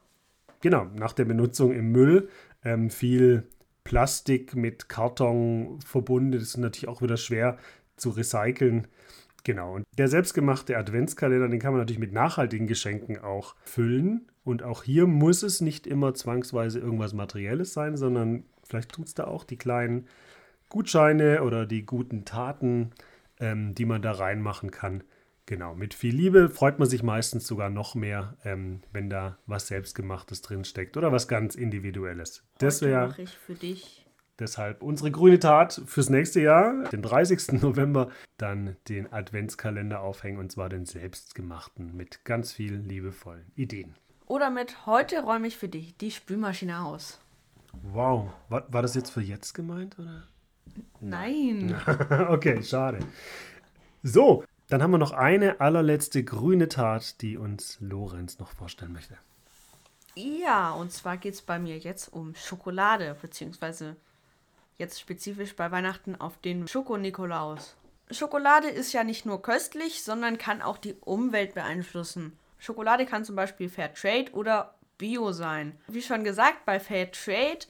genau, 0.61 0.87
nach 0.95 1.13
der 1.13 1.25
Benutzung 1.25 1.73
im 1.73 1.93
Müll 1.93 2.29
ähm, 2.65 2.91
viel 2.91 3.47
Plastik 3.85 4.57
mit 4.57 4.89
Karton 4.89 5.81
verbunden. 5.81 6.33
Das 6.33 6.43
ist 6.43 6.57
natürlich 6.57 6.89
auch 6.89 7.03
wieder 7.03 7.17
schwer 7.17 7.59
zu 7.97 8.11
recyceln. 8.11 8.89
Genau. 9.47 9.77
Und 9.77 9.87
der 9.97 10.09
selbstgemachte 10.09 10.77
Adventskalender, 10.77 11.47
den 11.49 11.61
kann 11.61 11.71
man 11.71 11.81
natürlich 11.81 12.01
mit 12.01 12.13
nachhaltigen 12.13 12.67
Geschenken 12.67 13.21
auch 13.21 13.55
füllen. 13.63 14.27
Und 14.43 14.65
auch 14.65 14.83
hier 14.83 15.07
muss 15.07 15.45
es 15.45 15.61
nicht 15.61 15.87
immer 15.87 16.15
zwangsweise 16.15 16.81
irgendwas 16.81 17.13
Materielles 17.13 17.73
sein, 17.73 17.97
sondern 17.97 18.43
vielleicht 18.65 18.91
tut 18.91 19.07
es 19.07 19.15
da 19.15 19.29
auch 19.29 19.45
die 19.45 19.57
kleinen 19.57 20.09
Gutscheine 20.69 21.45
oder 21.45 21.65
die 21.65 21.87
guten 21.87 22.25
Taten, 22.25 22.91
ähm, 23.39 23.73
die 23.77 23.85
man 23.85 24.03
da 24.03 24.11
reinmachen 24.11 24.73
kann. 24.73 25.05
Genau, 25.47 25.77
mit 25.77 25.95
viel 25.95 26.17
Liebe 26.17 26.49
freut 26.49 26.81
man 26.81 26.89
sich 26.89 27.05
meistens 27.05 27.47
sogar 27.47 27.71
noch 27.71 27.95
mehr, 27.95 28.37
ähm, 28.45 28.81
wenn 28.93 29.09
da 29.09 29.39
was 29.47 29.69
Selbstgemachtes 29.69 30.43
drinsteckt 30.43 30.97
oder 30.97 31.13
was 31.13 31.29
ganz 31.29 31.55
Individuelles. 31.55 32.43
Das 32.59 32.83
Heute 32.83 32.91
wäre 32.91 33.07
mache 33.07 33.23
ich 33.23 33.39
für 33.39 33.55
dich. 33.55 34.06
Deshalb 34.39 34.83
unsere 34.83 35.11
grüne 35.11 35.39
Tat 35.39 35.81
fürs 35.87 36.11
nächste 36.11 36.41
Jahr, 36.41 36.85
den 36.85 37.03
30. 37.03 37.53
November, 37.63 38.11
dann 38.37 38.77
den 38.89 39.13
Adventskalender 39.13 40.01
aufhängen 40.01 40.39
und 40.39 40.53
zwar 40.53 40.69
den 40.69 40.87
selbstgemachten 40.87 41.97
mit 41.97 42.25
ganz 42.25 42.53
vielen 42.53 42.85
liebevollen 42.85 43.51
Ideen. 43.55 43.95
Oder 44.27 44.51
mit 44.51 44.87
heute 44.87 45.23
räume 45.23 45.47
ich 45.47 45.57
für 45.57 45.69
dich 45.69 45.97
die 45.97 46.11
Spülmaschine 46.11 46.85
aus. 46.85 47.21
Wow, 47.83 48.31
war, 48.49 48.73
war 48.73 48.83
das 48.83 48.95
jetzt 48.95 49.11
für 49.11 49.21
jetzt 49.21 49.53
gemeint 49.55 49.99
oder? 49.99 50.25
Nein. 51.01 51.75
okay, 52.29 52.63
schade. 52.63 52.99
So, 54.03 54.45
dann 54.69 54.83
haben 54.83 54.91
wir 54.91 54.99
noch 54.99 55.13
eine 55.13 55.61
allerletzte 55.61 56.25
grüne 56.25 56.69
Tat, 56.69 57.21
die 57.23 57.37
uns 57.37 57.79
Lorenz 57.81 58.39
noch 58.39 58.51
vorstellen 58.51 58.93
möchte. 58.93 59.17
Ja, 60.15 60.73
und 60.73 60.93
zwar 60.93 61.19
geht 61.19 61.35
es 61.35 61.43
bei 61.43 61.59
mir 61.59 61.77
jetzt 61.79 62.13
um 62.13 62.35
Schokolade, 62.35 63.17
beziehungsweise 63.21 63.97
jetzt 64.79 65.01
spezifisch 65.01 65.57
bei 65.57 65.71
Weihnachten 65.71 66.17
auf 66.17 66.39
den 66.39 66.69
Schoko-Nikolaus. 66.69 67.77
Schokolade 68.11 68.69
ist 68.69 68.93
ja 68.93 69.05
nicht 69.05 69.27
nur 69.27 69.43
köstlich, 69.43 70.05
sondern 70.05 70.39
kann 70.39 70.63
auch 70.63 70.79
die 70.79 70.95
Umwelt 70.95 71.55
beeinflussen. 71.55 72.39
Schokolade 72.59 73.05
kann 73.07 73.25
zum 73.25 73.37
Beispiel 73.37 73.69
Fair 73.69 73.93
Trade 73.93 74.33
oder 74.33 74.75
Bio 74.99 75.33
sein. 75.33 75.79
Wie 75.89 76.03
schon 76.03 76.25
gesagt, 76.25 76.65
bei 76.65 76.81
Fair 76.81 77.11
Trade 77.11 77.61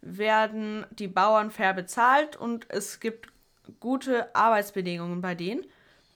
werden 0.00 0.86
die 0.90 1.08
Bauern 1.08 1.50
fair 1.50 1.74
bezahlt 1.74 2.36
und 2.36 2.66
es 2.68 3.00
gibt 3.00 3.28
gute 3.80 4.34
Arbeitsbedingungen 4.34 5.20
bei 5.20 5.34
denen. 5.34 5.64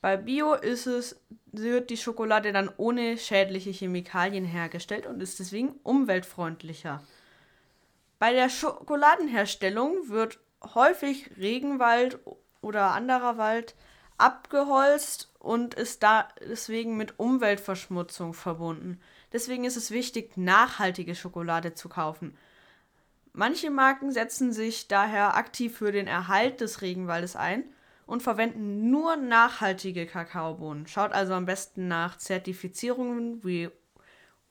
Bei 0.00 0.16
Bio 0.16 0.54
ist 0.54 0.86
es, 0.86 1.20
wird 1.52 1.90
die 1.90 1.96
Schokolade 1.96 2.52
dann 2.52 2.70
ohne 2.76 3.18
schädliche 3.18 3.70
Chemikalien 3.70 4.44
hergestellt 4.44 5.06
und 5.06 5.22
ist 5.22 5.38
deswegen 5.38 5.76
umweltfreundlicher. 5.82 7.02
Bei 8.22 8.32
der 8.32 8.50
Schokoladenherstellung 8.50 10.08
wird 10.08 10.38
häufig 10.76 11.32
Regenwald 11.38 12.20
oder 12.60 12.92
anderer 12.92 13.36
Wald 13.36 13.74
abgeholzt 14.16 15.34
und 15.40 15.74
ist 15.74 16.04
da 16.04 16.28
deswegen 16.40 16.96
mit 16.96 17.18
Umweltverschmutzung 17.18 18.32
verbunden. 18.32 19.00
Deswegen 19.32 19.64
ist 19.64 19.76
es 19.76 19.90
wichtig, 19.90 20.36
nachhaltige 20.36 21.16
Schokolade 21.16 21.74
zu 21.74 21.88
kaufen. 21.88 22.38
Manche 23.32 23.72
Marken 23.72 24.12
setzen 24.12 24.52
sich 24.52 24.86
daher 24.86 25.34
aktiv 25.34 25.76
für 25.76 25.90
den 25.90 26.06
Erhalt 26.06 26.60
des 26.60 26.80
Regenwaldes 26.80 27.34
ein 27.34 27.64
und 28.06 28.22
verwenden 28.22 28.88
nur 28.88 29.16
nachhaltige 29.16 30.06
Kakaobohnen. 30.06 30.86
Schaut 30.86 31.10
also 31.10 31.34
am 31.34 31.46
besten 31.46 31.88
nach 31.88 32.18
Zertifizierungen 32.18 33.42
wie 33.42 33.68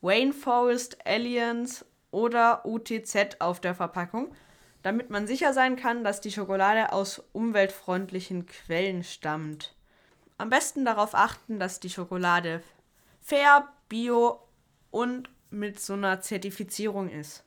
Rainforest 0.04 1.08
Alliance 1.08 1.86
oder 2.12 2.66
UTZ 2.66 3.38
auf 3.40 3.60
der 3.60 3.74
Verpackung, 3.74 4.34
damit 4.84 5.10
man 5.10 5.28
sicher 5.28 5.54
sein 5.54 5.76
kann, 5.76 6.04
dass 6.04 6.22
die 6.22 6.32
Schokolade 6.32 6.92
aus 6.92 7.24
umweltfreundlichen 7.34 8.46
Quellen 8.46 9.04
stammt. 9.04 9.76
Am 10.38 10.50
besten 10.50 10.86
darauf 10.86 11.14
achten, 11.14 11.60
dass 11.60 11.80
die 11.80 11.90
Schokolade 11.90 12.62
fair, 13.22 13.68
bio 13.90 14.40
und 14.90 15.30
mit 15.50 15.80
so 15.80 15.94
einer 15.94 16.22
Zertifizierung 16.22 17.10
ist. 17.10 17.44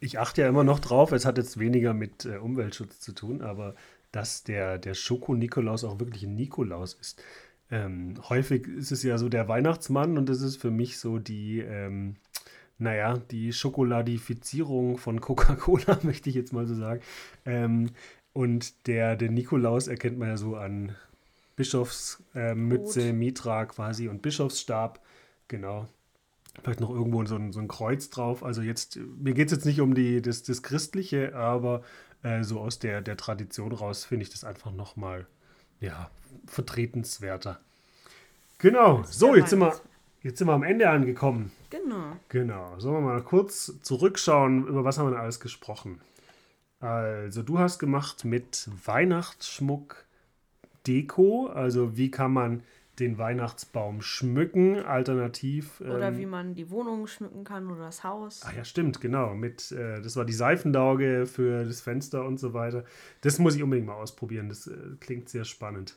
Ich 0.00 0.18
achte 0.18 0.42
ja 0.42 0.48
immer 0.48 0.64
noch 0.64 0.78
drauf, 0.78 1.12
es 1.12 1.24
hat 1.24 1.38
jetzt 1.38 1.58
weniger 1.58 1.94
mit 1.94 2.24
äh, 2.24 2.36
Umweltschutz 2.36 3.00
zu 3.00 3.12
tun, 3.12 3.42
aber 3.42 3.74
dass 4.12 4.44
der, 4.44 4.78
der 4.78 4.94
Schoko-Nikolaus 4.94 5.84
auch 5.84 5.98
wirklich 5.98 6.22
ein 6.22 6.34
Nikolaus 6.34 6.94
ist. 6.94 7.22
Ähm, 7.70 8.14
häufig 8.28 8.66
ist 8.66 8.92
es 8.92 9.02
ja 9.02 9.18
so 9.18 9.28
der 9.28 9.48
Weihnachtsmann 9.48 10.16
und 10.16 10.28
das 10.28 10.40
ist 10.40 10.56
für 10.56 10.70
mich 10.70 10.98
so 10.98 11.18
die, 11.18 11.60
ähm, 11.60 12.16
naja, 12.78 13.18
die 13.30 13.52
Schokoladifizierung 13.52 14.98
von 14.98 15.20
Coca-Cola, 15.20 15.98
möchte 16.02 16.30
ich 16.30 16.36
jetzt 16.36 16.52
mal 16.52 16.66
so 16.66 16.74
sagen. 16.74 17.02
Ähm, 17.44 17.90
und 18.32 18.86
der, 18.86 19.16
der 19.16 19.30
Nikolaus 19.30 19.88
erkennt 19.88 20.18
man 20.18 20.28
ja 20.28 20.36
so 20.36 20.56
an 20.56 20.94
Bischofsmütze, 21.56 23.02
äh, 23.02 23.12
Mitra 23.12 23.66
quasi 23.66 24.08
und 24.08 24.22
Bischofsstab. 24.22 25.00
Genau. 25.48 25.88
Vielleicht 26.62 26.80
noch 26.80 26.90
irgendwo 26.90 27.24
so 27.24 27.36
ein, 27.36 27.52
so 27.52 27.60
ein 27.60 27.68
Kreuz 27.68 28.10
drauf. 28.10 28.44
Also 28.44 28.62
jetzt, 28.62 28.96
mir 28.96 29.34
geht 29.34 29.46
es 29.46 29.52
jetzt 29.52 29.66
nicht 29.66 29.80
um 29.80 29.94
die, 29.94 30.22
das, 30.22 30.44
das 30.44 30.62
Christliche, 30.62 31.34
aber 31.34 31.82
äh, 32.22 32.44
so 32.44 32.60
aus 32.60 32.78
der, 32.78 33.00
der 33.00 33.16
Tradition 33.16 33.72
raus 33.72 34.04
finde 34.04 34.24
ich 34.24 34.30
das 34.30 34.44
einfach 34.44 34.72
nochmal, 34.72 35.26
ja, 35.80 36.10
vertretenswerter. 36.46 37.60
Genau, 38.58 39.04
so, 39.04 39.36
jetzt 39.36 39.50
sind, 39.50 39.60
wir, 39.60 39.80
jetzt 40.22 40.38
sind 40.38 40.46
wir 40.46 40.54
am 40.54 40.62
Ende 40.62 40.88
angekommen. 40.88 41.52
Genau. 41.70 42.16
Genau, 42.28 42.78
sollen 42.78 42.96
wir 42.96 43.12
mal 43.12 43.22
kurz 43.22 43.80
zurückschauen, 43.82 44.66
über 44.66 44.84
was 44.84 44.98
haben 44.98 45.06
wir 45.06 45.12
denn 45.12 45.20
alles 45.20 45.40
gesprochen? 45.40 46.00
Also, 46.80 47.42
du 47.42 47.58
hast 47.58 47.78
gemacht 47.78 48.24
mit 48.24 48.68
Weihnachtsschmuck 48.84 50.04
Deko, 50.86 51.48
also 51.48 51.96
wie 51.96 52.10
kann 52.10 52.32
man 52.32 52.62
den 52.98 53.18
Weihnachtsbaum 53.18 54.02
schmücken, 54.02 54.80
alternativ. 54.84 55.80
Oder 55.80 56.08
ähm, 56.08 56.18
wie 56.18 56.26
man 56.26 56.54
die 56.54 56.70
Wohnung 56.70 57.06
schmücken 57.06 57.44
kann 57.44 57.70
oder 57.70 57.84
das 57.84 58.04
Haus. 58.04 58.42
Ach 58.44 58.54
ja, 58.54 58.64
stimmt, 58.64 59.00
genau. 59.00 59.34
Mit, 59.34 59.70
äh, 59.72 60.00
das 60.00 60.16
war 60.16 60.24
die 60.24 60.32
Seifendauge 60.32 61.26
für 61.26 61.64
das 61.64 61.80
Fenster 61.80 62.24
und 62.24 62.38
so 62.38 62.54
weiter. 62.54 62.84
Das 63.20 63.38
muss 63.38 63.54
ich 63.54 63.62
unbedingt 63.62 63.86
mal 63.86 63.94
ausprobieren. 63.94 64.48
Das 64.48 64.66
äh, 64.66 64.76
klingt 65.00 65.28
sehr 65.28 65.44
spannend. 65.44 65.96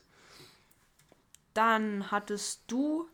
Dann 1.54 2.10
hattest 2.10 2.64
du, 2.68 3.08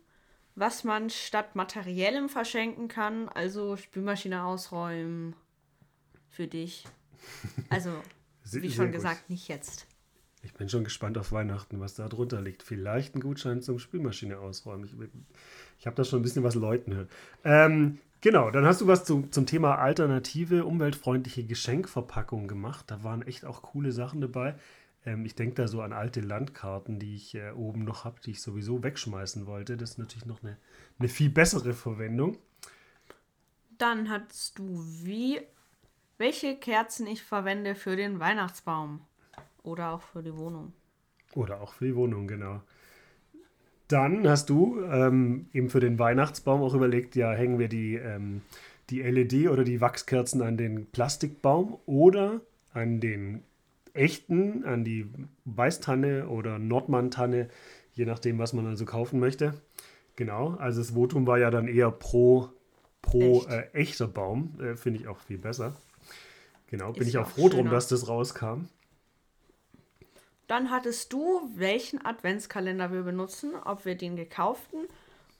was 0.59 0.83
man 0.83 1.09
statt 1.09 1.55
materiellem 1.55 2.27
verschenken 2.27 2.87
kann, 2.89 3.29
also 3.29 3.77
Spülmaschine 3.77 4.43
ausräumen 4.43 5.35
für 6.29 6.47
dich. 6.47 6.85
Also, 7.69 7.91
wie 8.53 8.71
schon 8.71 8.85
gut. 8.85 8.93
gesagt, 8.95 9.29
nicht 9.29 9.49
jetzt. 9.49 9.85
Ich 10.41 10.53
bin 10.53 10.69
schon 10.69 10.85
gespannt 10.85 11.17
auf 11.17 11.33
Weihnachten, 11.33 11.79
was 11.81 11.95
da 11.95 12.07
drunter 12.07 12.41
liegt. 12.41 12.63
Vielleicht 12.63 13.13
ein 13.13 13.19
Gutschein 13.19 13.61
zum 13.61 13.77
Spülmaschine 13.77 14.39
ausräumen. 14.39 14.85
Ich, 14.85 14.93
ich 15.77 15.85
habe 15.85 15.97
da 15.97 16.05
schon 16.05 16.19
ein 16.19 16.23
bisschen 16.23 16.43
was 16.43 16.55
läuten 16.55 16.95
hören. 16.95 17.09
Ähm, 17.43 17.99
genau, 18.21 18.49
dann 18.49 18.65
hast 18.65 18.79
du 18.79 18.87
was 18.87 19.03
zu, 19.03 19.27
zum 19.29 19.45
Thema 19.45 19.75
alternative, 19.75 20.63
umweltfreundliche 20.63 21.43
Geschenkverpackung 21.43 22.47
gemacht. 22.47 22.85
Da 22.87 23.03
waren 23.03 23.21
echt 23.21 23.43
auch 23.43 23.61
coole 23.61 23.91
Sachen 23.91 24.21
dabei. 24.21 24.55
Ähm, 25.05 25.25
ich 25.25 25.35
denke 25.35 25.55
da 25.55 25.67
so 25.67 25.81
an 25.81 25.93
alte 25.93 26.21
Landkarten, 26.21 26.99
die 26.99 27.15
ich 27.15 27.35
äh, 27.35 27.51
oben 27.51 27.83
noch 27.83 28.05
habe, 28.05 28.19
die 28.25 28.31
ich 28.31 28.41
sowieso 28.41 28.83
wegschmeißen 28.83 29.45
wollte. 29.45 29.77
Das 29.77 29.91
ist 29.91 29.97
natürlich 29.97 30.25
noch 30.25 30.43
eine, 30.43 30.57
eine 30.99 31.09
viel 31.09 31.29
bessere 31.29 31.73
Verwendung. 31.73 32.37
Dann 33.77 34.09
hattest 34.09 34.59
du 34.59 34.83
wie, 35.03 35.39
welche 36.17 36.55
Kerzen 36.57 37.07
ich 37.07 37.23
verwende 37.23 37.75
für 37.75 37.95
den 37.95 38.19
Weihnachtsbaum. 38.19 39.01
Oder 39.63 39.91
auch 39.91 40.01
für 40.01 40.23
die 40.23 40.35
Wohnung. 40.35 40.73
Oder 41.35 41.61
auch 41.61 41.73
für 41.73 41.85
die 41.85 41.95
Wohnung, 41.95 42.27
genau. 42.27 42.61
Dann 43.87 44.27
hast 44.27 44.49
du 44.49 44.81
ähm, 44.83 45.47
eben 45.51 45.69
für 45.69 45.79
den 45.79 45.97
Weihnachtsbaum 45.97 46.61
auch 46.61 46.73
überlegt, 46.73 47.15
ja, 47.15 47.31
hängen 47.31 47.59
wir 47.59 47.69
die, 47.69 47.95
ähm, 47.95 48.41
die 48.89 49.01
LED 49.01 49.49
oder 49.49 49.63
die 49.63 49.81
Wachskerzen 49.81 50.41
an 50.41 50.57
den 50.57 50.85
Plastikbaum 50.87 51.77
oder 51.85 52.41
an 52.73 52.99
den 52.99 53.43
echten, 53.93 54.63
an 54.65 54.83
die 54.83 55.07
Weißtanne 55.45 56.27
oder 56.27 56.59
Nordmann-Tanne, 56.59 57.49
je 57.93 58.05
nachdem, 58.05 58.39
was 58.39 58.53
man 58.53 58.65
also 58.67 58.85
kaufen 58.85 59.19
möchte. 59.19 59.53
Genau, 60.15 60.55
also 60.55 60.81
das 60.81 60.91
Votum 60.91 61.25
war 61.27 61.37
ja 61.39 61.49
dann 61.49 61.67
eher 61.67 61.91
pro, 61.91 62.49
pro 63.01 63.39
Echt. 63.39 63.49
äh, 63.49 63.69
echter 63.73 64.07
Baum. 64.07 64.59
Äh, 64.59 64.75
Finde 64.75 64.99
ich 64.99 65.07
auch 65.07 65.19
viel 65.19 65.37
besser. 65.37 65.75
Genau, 66.67 66.91
bin 66.91 67.03
Ist 67.03 67.09
ich 67.09 67.17
auch 67.17 67.27
froh 67.27 67.49
schöner. 67.49 67.63
drum, 67.63 67.69
dass 67.71 67.87
das 67.87 68.07
rauskam. 68.07 68.67
Dann 70.47 70.71
hattest 70.71 71.13
du, 71.13 71.41
welchen 71.55 72.03
Adventskalender 72.03 72.91
wir 72.91 73.03
benutzen, 73.03 73.53
ob 73.55 73.85
wir 73.85 73.95
den 73.95 74.15
gekauften 74.15 74.87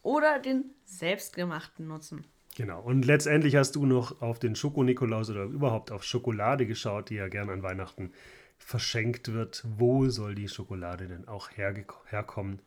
oder 0.03 0.39
den 0.39 0.65
selbstgemachten 0.85 1.87
nutzen. 1.87 2.25
Genau, 2.55 2.81
und 2.81 3.05
letztendlich 3.05 3.55
hast 3.55 3.75
du 3.75 3.85
noch 3.85 4.21
auf 4.21 4.39
den 4.39 4.55
Schoko-Nikolaus 4.55 5.29
oder 5.29 5.43
überhaupt 5.43 5.91
auf 5.91 6.03
Schokolade 6.03 6.65
geschaut, 6.65 7.09
die 7.09 7.15
ja 7.15 7.27
gern 7.27 7.49
an 7.49 7.63
Weihnachten 7.63 8.11
verschenkt 8.59 9.33
wird. 9.33 9.63
Wo 9.77 10.09
soll 10.09 10.35
die 10.35 10.47
Schokolade 10.47 11.07
denn 11.07 11.27
auch 11.27 11.49
herkommen? 11.51 12.61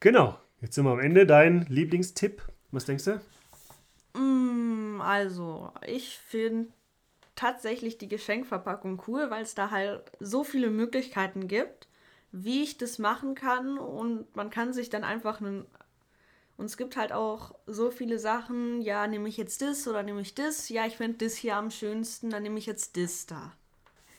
Genau, 0.00 0.38
jetzt 0.60 0.74
sind 0.74 0.84
wir 0.84 0.92
am 0.92 1.00
Ende. 1.00 1.26
Dein 1.26 1.66
Lieblingstipp, 1.66 2.42
was 2.72 2.86
denkst 2.86 3.04
du? 3.04 3.20
Mm, 4.18 5.00
also, 5.00 5.72
ich 5.86 6.18
finde 6.18 6.72
tatsächlich 7.36 7.98
die 7.98 8.08
Geschenkverpackung 8.08 9.02
cool, 9.06 9.30
weil 9.30 9.42
es 9.42 9.54
da 9.54 9.70
halt 9.70 10.10
so 10.20 10.44
viele 10.44 10.70
Möglichkeiten 10.70 11.48
gibt, 11.48 11.88
wie 12.32 12.62
ich 12.62 12.78
das 12.78 12.98
machen 12.98 13.34
kann 13.34 13.78
und 13.78 14.34
man 14.34 14.50
kann 14.50 14.72
sich 14.72 14.90
dann 14.90 15.04
einfach 15.04 15.40
einen 15.40 15.66
und 16.56 16.66
es 16.66 16.76
gibt 16.76 16.96
halt 16.96 17.12
auch 17.12 17.54
so 17.66 17.90
viele 17.90 18.18
Sachen, 18.18 18.82
ja, 18.82 19.06
nehme 19.06 19.28
ich 19.28 19.36
jetzt 19.36 19.62
das 19.62 19.88
oder 19.88 20.02
nehme 20.02 20.20
ich 20.20 20.34
das? 20.34 20.68
Ja, 20.68 20.86
ich 20.86 20.96
finde 20.96 21.24
das 21.24 21.34
hier 21.34 21.56
am 21.56 21.70
schönsten, 21.70 22.30
dann 22.30 22.42
nehme 22.42 22.58
ich 22.58 22.66
jetzt 22.66 22.96
das 22.96 23.26
da. 23.26 23.52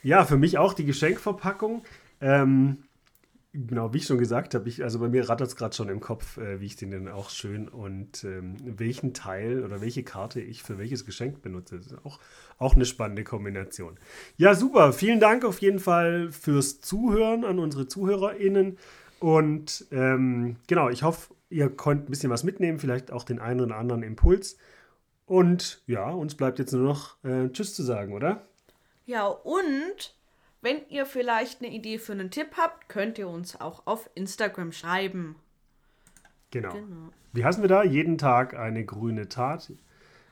Ja, 0.04 0.26
für 0.26 0.38
mich 0.38 0.58
auch 0.58 0.74
die 0.74 0.86
Geschenkverpackung. 0.86 1.84
Ähm, 2.20 2.84
genau, 3.54 3.94
wie 3.94 3.98
ich 3.98 4.06
schon 4.06 4.18
gesagt 4.18 4.54
habe, 4.54 4.70
also 4.84 5.00
bei 5.00 5.08
mir 5.08 5.30
rattert 5.30 5.48
es 5.48 5.56
gerade 5.56 5.74
schon 5.74 5.88
im 5.88 6.02
Kopf, 6.02 6.38
äh, 6.38 6.60
wie 6.60 6.66
ich 6.66 6.76
den 6.76 6.92
denn 6.92 7.08
auch 7.08 7.30
schön 7.30 7.70
und 7.70 8.24
ähm, 8.26 8.58
welchen 8.66 9.14
Teil 9.14 9.64
oder 9.64 9.80
welche 9.80 10.04
Karte 10.04 10.42
ich 10.42 10.62
für 10.62 10.78
welches 10.78 11.06
Geschenk 11.06 11.42
benutze. 11.42 11.78
Das 11.78 11.88
ist 11.88 12.06
auch, 12.06 12.20
auch 12.58 12.76
eine 12.76 12.86
spannende 12.86 13.24
Kombination. 13.24 13.98
Ja, 14.36 14.56
super. 14.56 14.92
Vielen 14.92 15.22
Dank 15.22 15.46
auf 15.46 15.60
jeden 15.60 15.80
Fall 15.80 16.32
fürs 16.32 16.82
Zuhören 16.82 17.46
an 17.46 17.60
unsere 17.60 17.88
ZuhörerInnen. 17.88 18.78
Und 19.20 19.88
ähm, 19.92 20.58
genau, 20.68 20.90
ich 20.90 21.04
hoffe, 21.04 21.34
ihr 21.50 21.70
könnt 21.70 22.08
ein 22.08 22.10
bisschen 22.10 22.30
was 22.30 22.44
mitnehmen, 22.44 22.78
vielleicht 22.78 23.12
auch 23.12 23.24
den 23.24 23.40
einen 23.40 23.62
oder 23.62 23.78
anderen 23.78 24.04
Impuls. 24.04 24.58
Und 25.26 25.82
ja, 25.88 26.10
uns 26.10 26.36
bleibt 26.36 26.60
jetzt 26.60 26.74
nur 26.74 26.84
noch 26.84 27.24
äh, 27.24 27.48
Tschüss 27.50 27.74
zu 27.74 27.84
sagen, 27.84 28.12
oder? 28.12 28.46
Ja, 29.06 29.28
und 29.28 30.16
wenn 30.62 30.88
ihr 30.90 31.06
vielleicht 31.06 31.62
eine 31.62 31.74
Idee 31.74 31.98
für 31.98 32.14
einen 32.14 32.32
Tipp 32.32 32.52
habt, 32.58 32.88
könnt 32.88 33.18
ihr 33.18 33.28
uns 33.28 33.60
auch 33.60 33.86
auf 33.86 34.10
Instagram 34.16 34.72
schreiben. 34.72 35.36
Genau. 36.52 36.74
genau. 36.74 37.10
Wie 37.34 37.44
heißen 37.44 37.64
wir 37.64 37.68
da? 37.68 37.84
Jeden 37.84 38.18
Tag 38.18 38.54
eine 38.54 38.86
grüne 38.86 39.28
Tat 39.28 39.74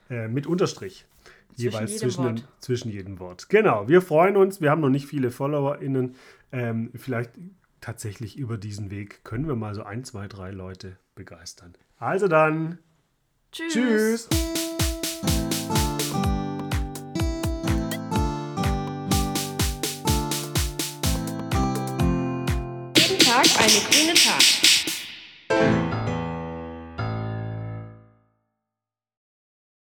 äh, 0.09 0.27
mit 0.27 0.47
Unterstrich. 0.47 1.05
Zwischen 1.55 1.71
jeweils 1.71 1.97
zwischen, 1.97 2.23
den, 2.23 2.43
zwischen 2.59 2.89
jedem 2.89 3.19
Wort. 3.19 3.49
Genau, 3.49 3.89
wir 3.89 4.01
freuen 4.01 4.37
uns. 4.37 4.61
Wir 4.61 4.71
haben 4.71 4.81
noch 4.81 4.89
nicht 4.89 5.07
viele 5.07 5.31
FollowerInnen. 5.31 6.15
Ähm, 6.53 6.91
vielleicht 6.95 7.31
tatsächlich 7.81 8.37
über 8.37 8.57
diesen 8.57 8.89
Weg 8.91 9.23
können 9.25 9.47
wir 9.47 9.55
mal 9.55 9.75
so 9.75 9.83
ein, 9.83 10.03
zwei, 10.05 10.27
drei 10.27 10.51
Leute 10.51 10.97
begeistern. 11.15 11.73
Also 11.97 12.27
dann. 12.27 12.77
Tschüss. 13.51 13.73
Tschüss. 13.73 14.60
Eine 23.61 23.79
grüne 23.81 24.13
Tat. 24.15 24.70